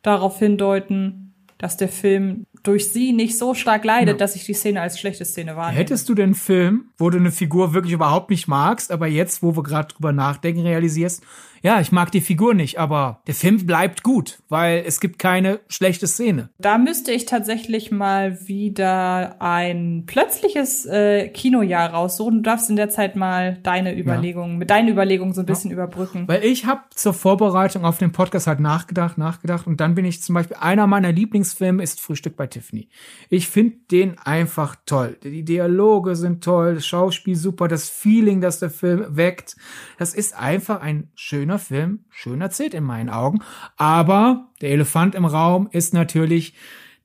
[0.02, 4.18] darauf hindeuten, dass der Film durch sie nicht so stark leidet, ja.
[4.18, 5.78] dass ich die Szene als schlechte Szene wahrnehme.
[5.78, 9.56] Hättest du den Film, wo du eine Figur wirklich überhaupt nicht magst, aber jetzt, wo
[9.56, 11.22] wir gerade drüber nachdenken, realisierst,
[11.62, 15.60] ja, ich mag die Figur nicht, aber der Film bleibt gut, weil es gibt keine
[15.68, 16.50] schlechte Szene.
[16.58, 22.38] Da müsste ich tatsächlich mal wieder ein plötzliches äh, Kinojahr raussuchen.
[22.38, 24.58] Du darfst in der Zeit mal deine Überlegungen, ja.
[24.58, 25.74] mit deinen Überlegungen so ein bisschen ja.
[25.74, 26.26] überbrücken.
[26.26, 30.22] Weil ich habe zur Vorbereitung auf den Podcast halt nachgedacht, nachgedacht und dann bin ich
[30.22, 32.88] zum Beispiel, einer meiner Lieblingsfilme ist Frühstück bei Tiffany.
[33.28, 35.18] Ich finde den einfach toll.
[35.22, 39.56] Die Dialoge sind toll, das Schauspiel super, das Feeling, das der Film weckt.
[39.98, 43.40] Das ist einfach ein schöner schöner Film, schön erzählt in meinen Augen.
[43.76, 46.54] Aber der Elefant im Raum ist natürlich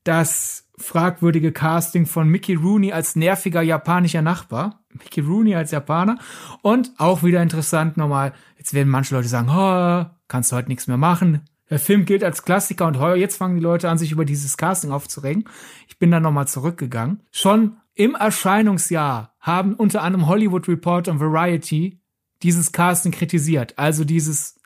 [0.04, 4.84] das fragwürdige Casting von Mickey Rooney als nerviger japanischer Nachbar.
[4.94, 6.20] Mickey Rooney als Japaner.
[6.62, 10.86] Und auch wieder interessant nochmal, jetzt werden manche Leute sagen, oh, kannst du heute nichts
[10.86, 11.42] mehr machen.
[11.72, 14.58] Der Film gilt als Klassiker und heuer, jetzt fangen die Leute an, sich über dieses
[14.58, 15.46] Casting aufzuregen.
[15.88, 17.24] Ich bin dann nochmal zurückgegangen.
[17.32, 22.00] Schon im Erscheinungsjahr haben unter anderem Hollywood Report und Variety
[22.44, 23.78] dieses Casting kritisiert.
[23.78, 24.60] Also dieses,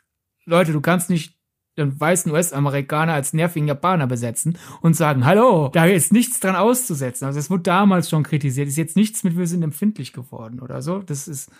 [0.44, 1.40] Leute, du kannst nicht
[1.78, 7.26] den weißen US-Amerikaner als nervigen Japaner besetzen und sagen, hallo, da ist nichts dran auszusetzen.
[7.26, 8.68] Also es wurde damals schon kritisiert.
[8.68, 10.98] Ist jetzt nichts mit, wir sind empfindlich geworden oder so.
[10.98, 11.50] Das ist,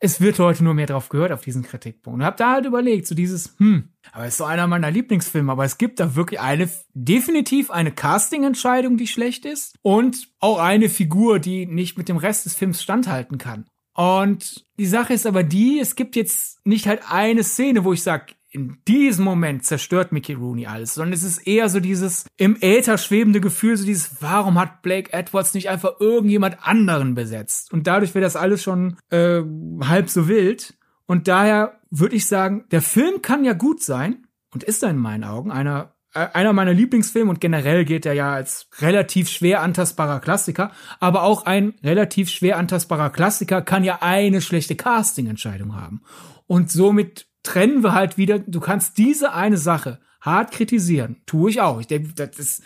[0.00, 2.20] es wird heute nur mehr drauf gehört, auf diesen Kritikpunkt.
[2.20, 5.64] Und hab da halt überlegt, so dieses, hm, aber ist so einer meiner Lieblingsfilme, aber
[5.64, 11.38] es gibt da wirklich eine, definitiv eine Casting-Entscheidung, die schlecht ist und auch eine Figur,
[11.38, 13.66] die nicht mit dem Rest des Films standhalten kann.
[13.94, 18.02] Und die Sache ist aber die, es gibt jetzt nicht halt eine Szene, wo ich
[18.02, 22.56] sag, in diesem Moment zerstört Mickey Rooney alles, sondern es ist eher so dieses im
[22.60, 27.72] Äther schwebende Gefühl, so dieses, warum hat Blake Edwards nicht einfach irgendjemand anderen besetzt?
[27.72, 29.42] Und dadurch wird das alles schon äh,
[29.80, 30.76] halb so wild.
[31.06, 34.24] Und daher würde ich sagen, der Film kann ja gut sein,
[34.54, 38.68] und ist in meinen Augen einer einer meiner Lieblingsfilme und generell geht er ja als
[38.78, 44.76] relativ schwer antastbarer Klassiker, aber auch ein relativ schwer antastbarer Klassiker kann ja eine schlechte
[44.76, 46.02] Casting-Entscheidung haben.
[46.46, 51.60] Und somit trennen wir halt wieder, du kannst diese eine Sache hart kritisieren, tue ich
[51.60, 51.80] auch.
[51.80, 52.62] Ich denke, das ist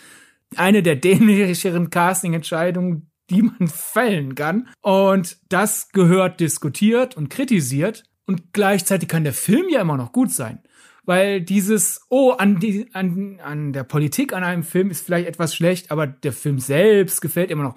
[0.56, 4.68] eine der dämlicheren Casting-Entscheidungen, die man fällen kann.
[4.82, 8.04] Und das gehört diskutiert und kritisiert.
[8.26, 10.60] Und gleichzeitig kann der Film ja immer noch gut sein
[11.08, 15.54] weil dieses, oh, an, die, an, an der Politik an einem Film ist vielleicht etwas
[15.54, 17.76] schlecht, aber der Film selbst gefällt immer noch.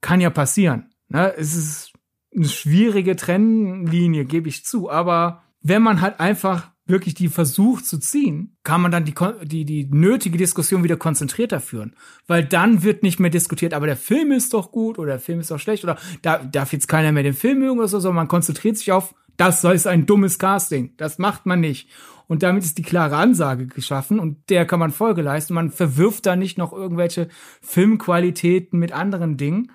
[0.00, 0.86] Kann ja passieren.
[1.08, 1.34] Ne?
[1.36, 1.92] Es ist
[2.32, 4.88] eine schwierige Trennlinie, gebe ich zu.
[4.88, 9.64] Aber wenn man halt einfach wirklich die versucht zu ziehen, kann man dann die, die,
[9.64, 11.96] die nötige Diskussion wieder konzentrierter führen.
[12.28, 15.40] Weil dann wird nicht mehr diskutiert, aber der Film ist doch gut oder der Film
[15.40, 18.14] ist doch schlecht oder da darf jetzt keiner mehr den Film mögen oder so, sondern
[18.14, 20.94] man konzentriert sich auf, das ist ein dummes Casting.
[20.98, 21.88] Das macht man nicht.
[22.28, 25.54] Und damit ist die klare Ansage geschaffen und der kann man Folge leisten.
[25.54, 27.28] Man verwirft da nicht noch irgendwelche
[27.62, 29.72] Filmqualitäten mit anderen Dingen.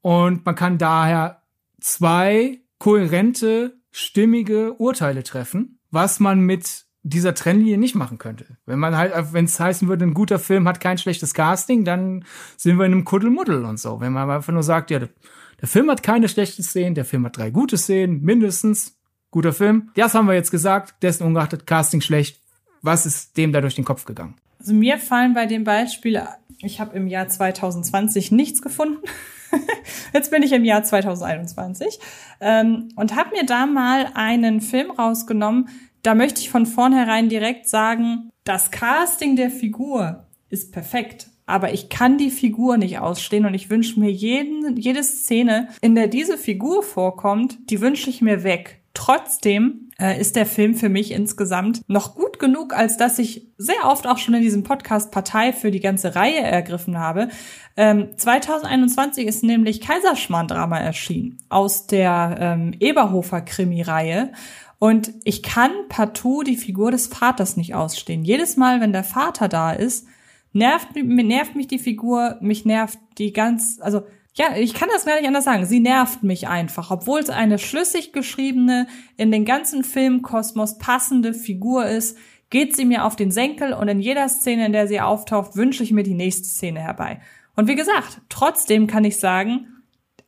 [0.00, 1.42] Und man kann daher
[1.80, 8.58] zwei kohärente, stimmige Urteile treffen, was man mit dieser Trennlinie nicht machen könnte.
[8.64, 12.24] Wenn man halt, wenn es heißen würde, ein guter Film hat kein schlechtes Casting, dann
[12.56, 14.00] sind wir in einem Kuddelmuddel und so.
[14.00, 17.36] Wenn man einfach nur sagt, ja, der Film hat keine schlechten Szenen, der Film hat
[17.36, 18.97] drei gute Szenen, mindestens,
[19.30, 19.90] guter Film.
[19.94, 22.40] Das haben wir jetzt gesagt, dessen ungeachtet Casting schlecht.
[22.82, 24.36] Was ist dem da durch den Kopf gegangen?
[24.58, 26.22] Also mir fallen bei dem Beispiel,
[26.60, 28.98] ich habe im Jahr 2020 nichts gefunden.
[30.12, 31.98] Jetzt bin ich im Jahr 2021
[32.40, 35.68] ähm, und habe mir da mal einen Film rausgenommen.
[36.02, 41.88] Da möchte ich von vornherein direkt sagen, das Casting der Figur ist perfekt aber ich
[41.88, 46.36] kann die Figur nicht ausstehen und ich wünsche mir jeden, jede Szene, in der diese
[46.36, 48.82] Figur vorkommt, die wünsche ich mir weg.
[48.98, 53.84] Trotzdem äh, ist der Film für mich insgesamt noch gut genug, als dass ich sehr
[53.84, 57.28] oft auch schon in diesem Podcast Partei für die ganze Reihe ergriffen habe.
[57.76, 64.32] Ähm, 2021 ist nämlich Kaiserschmarrn-Drama erschienen aus der ähm, Eberhofer-Krimi-Reihe.
[64.80, 68.24] Und ich kann partout die Figur des Vaters nicht ausstehen.
[68.24, 70.08] Jedes Mal, wenn der Vater da ist,
[70.52, 74.02] nervt, nervt mich die Figur, mich nervt die ganz, also
[74.38, 75.66] ja, ich kann das gar nicht anders sagen.
[75.66, 78.86] Sie nervt mich einfach, obwohl es eine schlüssig geschriebene,
[79.16, 82.16] in den ganzen Filmkosmos passende Figur ist,
[82.48, 85.82] geht sie mir auf den Senkel und in jeder Szene, in der sie auftaucht, wünsche
[85.82, 87.20] ich mir die nächste Szene herbei.
[87.56, 89.66] Und wie gesagt, trotzdem kann ich sagen,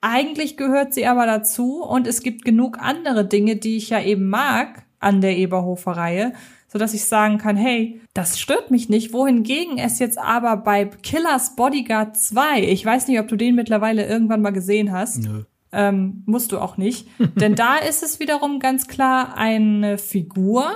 [0.00, 4.28] eigentlich gehört sie aber dazu und es gibt genug andere Dinge, die ich ja eben
[4.28, 6.34] mag an der Eberhofer-Reihe, so
[6.78, 9.12] dass ich sagen kann, hey, das stört mich nicht.
[9.12, 14.06] Wohingegen es jetzt aber bei Killers Bodyguard 2, ich weiß nicht, ob du den mittlerweile
[14.06, 15.18] irgendwann mal gesehen hast.
[15.18, 15.44] Nö.
[15.72, 17.08] Ähm, musst du auch nicht.
[17.36, 20.70] Denn da ist es wiederum ganz klar eine Figur,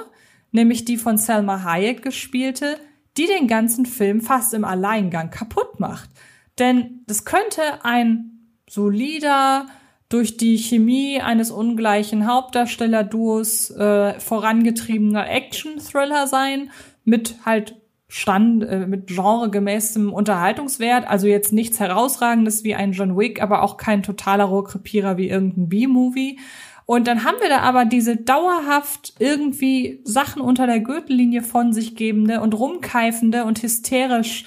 [0.51, 2.76] nämlich die von Selma Hayek gespielte,
[3.16, 6.11] die den ganzen Film fast im Alleingang kaputt macht.
[6.59, 8.34] Denn das könnte ein
[8.68, 9.66] solider,
[10.14, 16.70] durch die Chemie eines ungleichen Hauptdarstellerduos äh, vorangetriebener Action-Thriller sein,
[17.04, 17.74] mit halt
[18.06, 23.76] Stand, äh, mit genregemäßem Unterhaltungswert, also jetzt nichts herausragendes wie ein John Wick, aber auch
[23.76, 26.38] kein totaler Rohrkrepierer wie irgendein B-Movie.
[26.86, 31.96] Und dann haben wir da aber diese dauerhaft irgendwie Sachen unter der Gürtellinie von sich
[31.96, 34.44] gebende und rumkeifende und hysterisch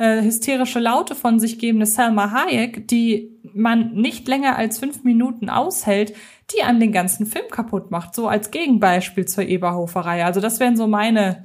[0.00, 5.50] äh, hysterische Laute von sich gebende Selma Hayek, die man nicht länger als fünf Minuten
[5.50, 6.14] aushält,
[6.54, 8.14] die einem den ganzen Film kaputt macht.
[8.14, 10.24] So als Gegenbeispiel zur Eberhoferei.
[10.24, 11.44] Also das wären so meine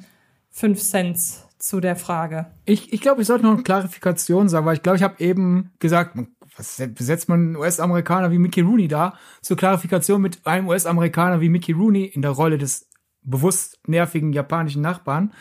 [0.52, 2.46] fünf Cents zu der Frage.
[2.64, 5.72] Ich, ich glaube, ich sollte noch eine Klarifikation sagen, weil ich glaube, ich habe eben
[5.80, 6.18] gesagt,
[6.56, 9.18] was besetzt man einen US-Amerikaner wie Mickey Rooney da?
[9.42, 12.88] Zur Klarifikation mit einem US-Amerikaner wie Mickey Rooney in der Rolle des
[13.22, 15.34] bewusst nervigen japanischen Nachbarn.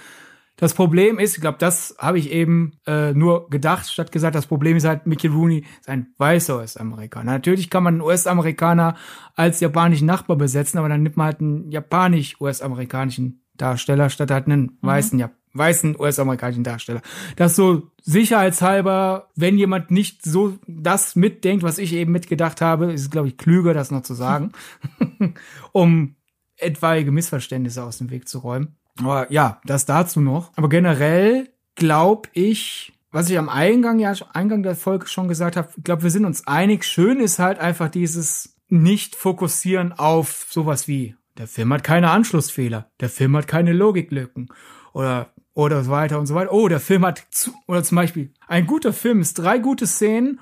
[0.56, 4.46] Das Problem ist, ich glaube, das habe ich eben äh, nur gedacht, statt gesagt, das
[4.46, 7.32] Problem ist halt, Mickey Rooney ist ein weißer US-Amerikaner.
[7.32, 8.94] Natürlich kann man einen US-Amerikaner
[9.34, 14.62] als japanischen Nachbar besetzen, aber dann nimmt man halt einen japanisch-US-amerikanischen Darsteller statt halt einen
[14.62, 14.78] mhm.
[14.80, 17.02] weißen, ja, weißen US-amerikanischen Darsteller.
[17.36, 23.02] Das so sicherheitshalber, wenn jemand nicht so das mitdenkt, was ich eben mitgedacht habe, ist
[23.02, 24.52] es, glaube ich, klüger, das noch zu sagen,
[25.72, 26.16] um
[26.56, 28.76] etwaige Missverständnisse aus dem Weg zu räumen.
[28.98, 30.52] Aber ja, das dazu noch.
[30.56, 35.68] Aber generell glaube ich, was ich am Eingang ja Eingang der Folge schon gesagt habe,
[35.76, 36.84] ich glaube, wir sind uns einig.
[36.84, 42.90] Schön ist halt einfach dieses nicht fokussieren auf sowas wie der Film hat keine Anschlussfehler,
[43.00, 44.48] der Film hat keine Logiklücken
[44.92, 46.52] oder oder so weiter und so weiter.
[46.52, 50.40] Oh, der Film hat zu, oder zum Beispiel ein guter Film ist drei gute Szenen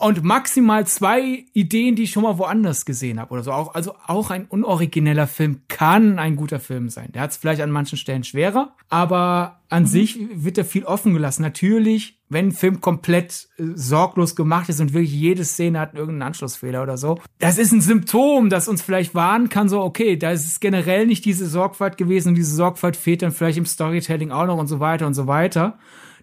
[0.00, 3.50] und maximal zwei Ideen, die ich schon mal woanders gesehen habe oder so.
[3.50, 7.10] Auch, also auch ein unorigineller Film kann ein guter Film sein.
[7.12, 9.86] Der hat es vielleicht an manchen Stellen schwerer, aber an mhm.
[9.88, 11.42] sich wird er viel offen gelassen.
[11.42, 16.28] Natürlich, wenn ein Film komplett äh, sorglos gemacht ist und wirklich jede Szene hat irgendeinen
[16.28, 20.30] Anschlussfehler oder so, das ist ein Symptom, das uns vielleicht warnen kann, so, okay, da
[20.30, 24.30] ist es generell nicht diese Sorgfalt gewesen und diese Sorgfalt fehlt dann vielleicht im Storytelling
[24.30, 25.76] auch noch und so weiter und so weiter.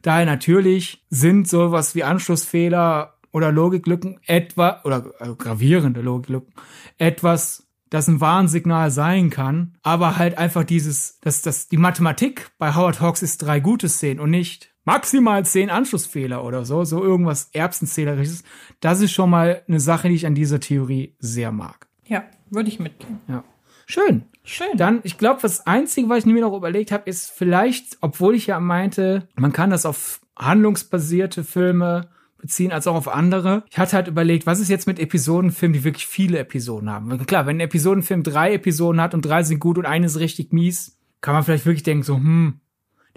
[0.05, 6.53] Daher natürlich sind sowas wie Anschlussfehler oder Logiklücken etwa, oder also gravierende Logiklücken,
[6.97, 12.73] etwas, das ein Warnsignal sein kann, aber halt einfach dieses, dass das die Mathematik bei
[12.73, 17.49] Howard Hawks ist drei gute Szenen und nicht maximal zehn Anschlussfehler oder so, so irgendwas
[17.51, 18.45] Erbsenzählerisches.
[18.79, 21.87] Das ist schon mal eine Sache, die ich an dieser Theorie sehr mag.
[22.07, 23.19] Ja, würde ich mitgehen.
[23.27, 23.43] Ja.
[23.85, 24.23] Schön.
[24.45, 24.77] Schön.
[24.77, 28.47] Dann, ich glaube, das Einzige, was ich mir noch überlegt habe, ist vielleicht, obwohl ich
[28.47, 32.14] ja meinte, man kann das auf handlungsbasierte Filme
[32.45, 33.63] beziehen als auch auf andere.
[33.69, 37.25] Ich hatte halt überlegt, was ist jetzt mit Episodenfilmen, die wirklich viele Episoden haben?
[37.25, 40.53] Klar, wenn ein Episodenfilm drei Episoden hat und drei sind gut und eine ist richtig
[40.53, 42.59] mies, kann man vielleicht wirklich denken so, hm,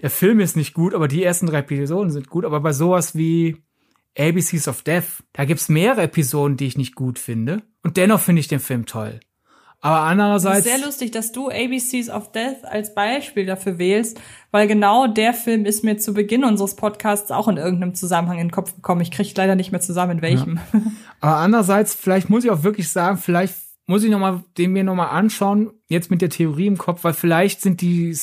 [0.01, 2.45] der Film ist nicht gut, aber die ersten drei Episoden sind gut.
[2.45, 3.57] Aber bei sowas wie
[4.17, 7.63] ABCs of Death, da gibt's mehrere Episoden, die ich nicht gut finde.
[7.83, 9.19] Und dennoch finde ich den Film toll.
[9.81, 10.59] Aber andererseits.
[10.59, 14.19] Es ist sehr lustig, dass du ABCs of Death als Beispiel dafür wählst,
[14.51, 18.47] weil genau der Film ist mir zu Beginn unseres Podcasts auch in irgendeinem Zusammenhang in
[18.47, 19.01] den Kopf gekommen.
[19.01, 20.59] Ich kriege leider nicht mehr zusammen, in welchem.
[20.73, 20.81] Ja.
[21.21, 23.55] Aber andererseits, vielleicht muss ich auch wirklich sagen, vielleicht
[23.87, 27.03] muss ich noch mal den mir noch mal anschauen, jetzt mit der Theorie im Kopf,
[27.03, 28.13] weil vielleicht sind die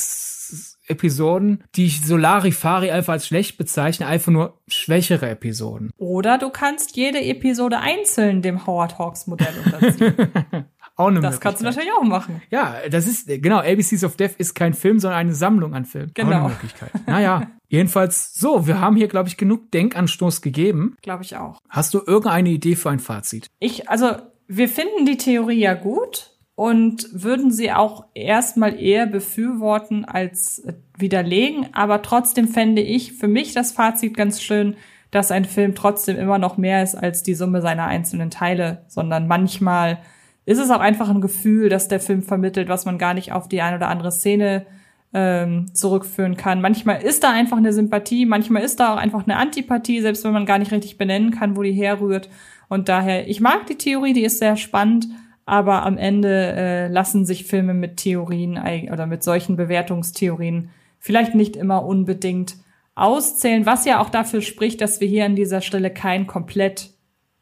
[0.87, 5.91] Episoden, die ich Solarifari einfach als schlecht bezeichne, einfach nur schwächere Episoden.
[5.97, 10.15] Oder du kannst jede Episode einzeln dem Howard Hawks Modell unterziehen.
[10.97, 12.41] Auch eine Das kannst du natürlich auch machen.
[12.49, 16.11] Ja, das ist, genau, ABCs of Death ist kein Film, sondern eine Sammlung an Filmen.
[16.15, 16.29] Genau.
[16.29, 16.89] Auch eine Möglichkeit.
[17.05, 20.97] Naja, jedenfalls so, wir haben hier, glaube ich, genug Denkanstoß gegeben.
[21.03, 21.59] Glaube ich auch.
[21.69, 23.47] Hast du irgendeine Idee für ein Fazit?
[23.59, 24.13] Ich, also,
[24.47, 30.63] wir finden die Theorie ja gut und würden sie auch erstmal eher befürworten als
[30.97, 31.67] widerlegen.
[31.73, 34.75] Aber trotzdem fände ich für mich das Fazit ganz schön,
[35.11, 39.27] dass ein Film trotzdem immer noch mehr ist als die Summe seiner einzelnen Teile, sondern
[39.27, 39.99] manchmal
[40.47, 43.49] ist es auch einfach ein Gefühl, dass der Film vermittelt, was man gar nicht auf
[43.49, 44.65] die eine oder andere Szene
[45.13, 46.61] ähm, zurückführen kann.
[46.61, 50.31] Manchmal ist da einfach eine Sympathie, manchmal ist da auch einfach eine Antipathie, selbst wenn
[50.31, 52.29] man gar nicht richtig benennen kann, wo die herrührt.
[52.69, 55.07] Und daher, ich mag die Theorie, die ist sehr spannend,
[55.45, 58.57] aber am Ende äh, lassen sich Filme mit Theorien
[58.89, 62.55] oder mit solchen Bewertungstheorien vielleicht nicht immer unbedingt
[62.95, 66.91] auszählen, was ja auch dafür spricht, dass wir hier an dieser Stelle kein komplett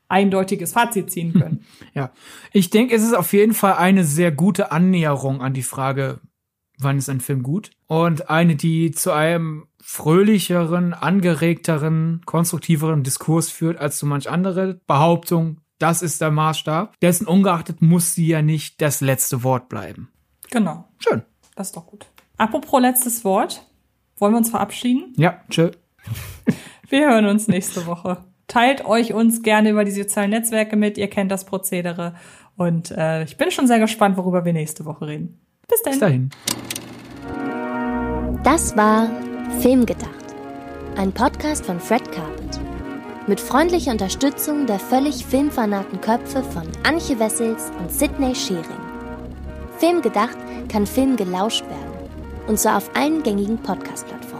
[0.07, 1.65] eindeutiges Fazit ziehen können.
[1.93, 2.11] Ja,
[2.51, 6.19] ich denke, es ist auf jeden Fall eine sehr gute Annäherung an die Frage,
[6.77, 7.71] wann ist ein Film gut?
[7.87, 15.61] Und eine, die zu einem fröhlicheren, angeregteren, konstruktiveren Diskurs führt als so manch andere Behauptung.
[15.79, 16.99] Das ist der Maßstab.
[16.99, 20.09] Dessen ungeachtet muss sie ja nicht das letzte Wort bleiben.
[20.49, 20.89] Genau.
[20.99, 21.21] Schön.
[21.55, 22.07] Das ist doch gut.
[22.37, 23.65] Apropos letztes Wort.
[24.17, 25.13] Wollen wir uns verabschieden?
[25.17, 25.71] Ja, tschö.
[26.89, 28.23] Wir hören uns nächste Woche.
[28.47, 30.97] Teilt euch uns gerne über die sozialen Netzwerke mit.
[30.97, 32.13] Ihr kennt das Prozedere.
[32.57, 35.39] Und äh, ich bin schon sehr gespannt, worüber wir nächste Woche reden.
[35.67, 35.91] Bis dann.
[35.91, 36.29] Bis dahin.
[38.43, 39.09] Das war
[39.59, 40.35] Filmgedacht.
[40.95, 42.59] Ein Podcast von Fred Carpet.
[43.27, 48.63] Mit freundlicher Unterstützung der völlig filmfanaten Köpfe von Anche Wessels und Sidney Schering.
[49.79, 50.37] Filmgedacht
[50.69, 52.09] kann Film gelauscht werden.
[52.47, 54.34] Und zwar auf allen gängigen Podcast-Plattformen.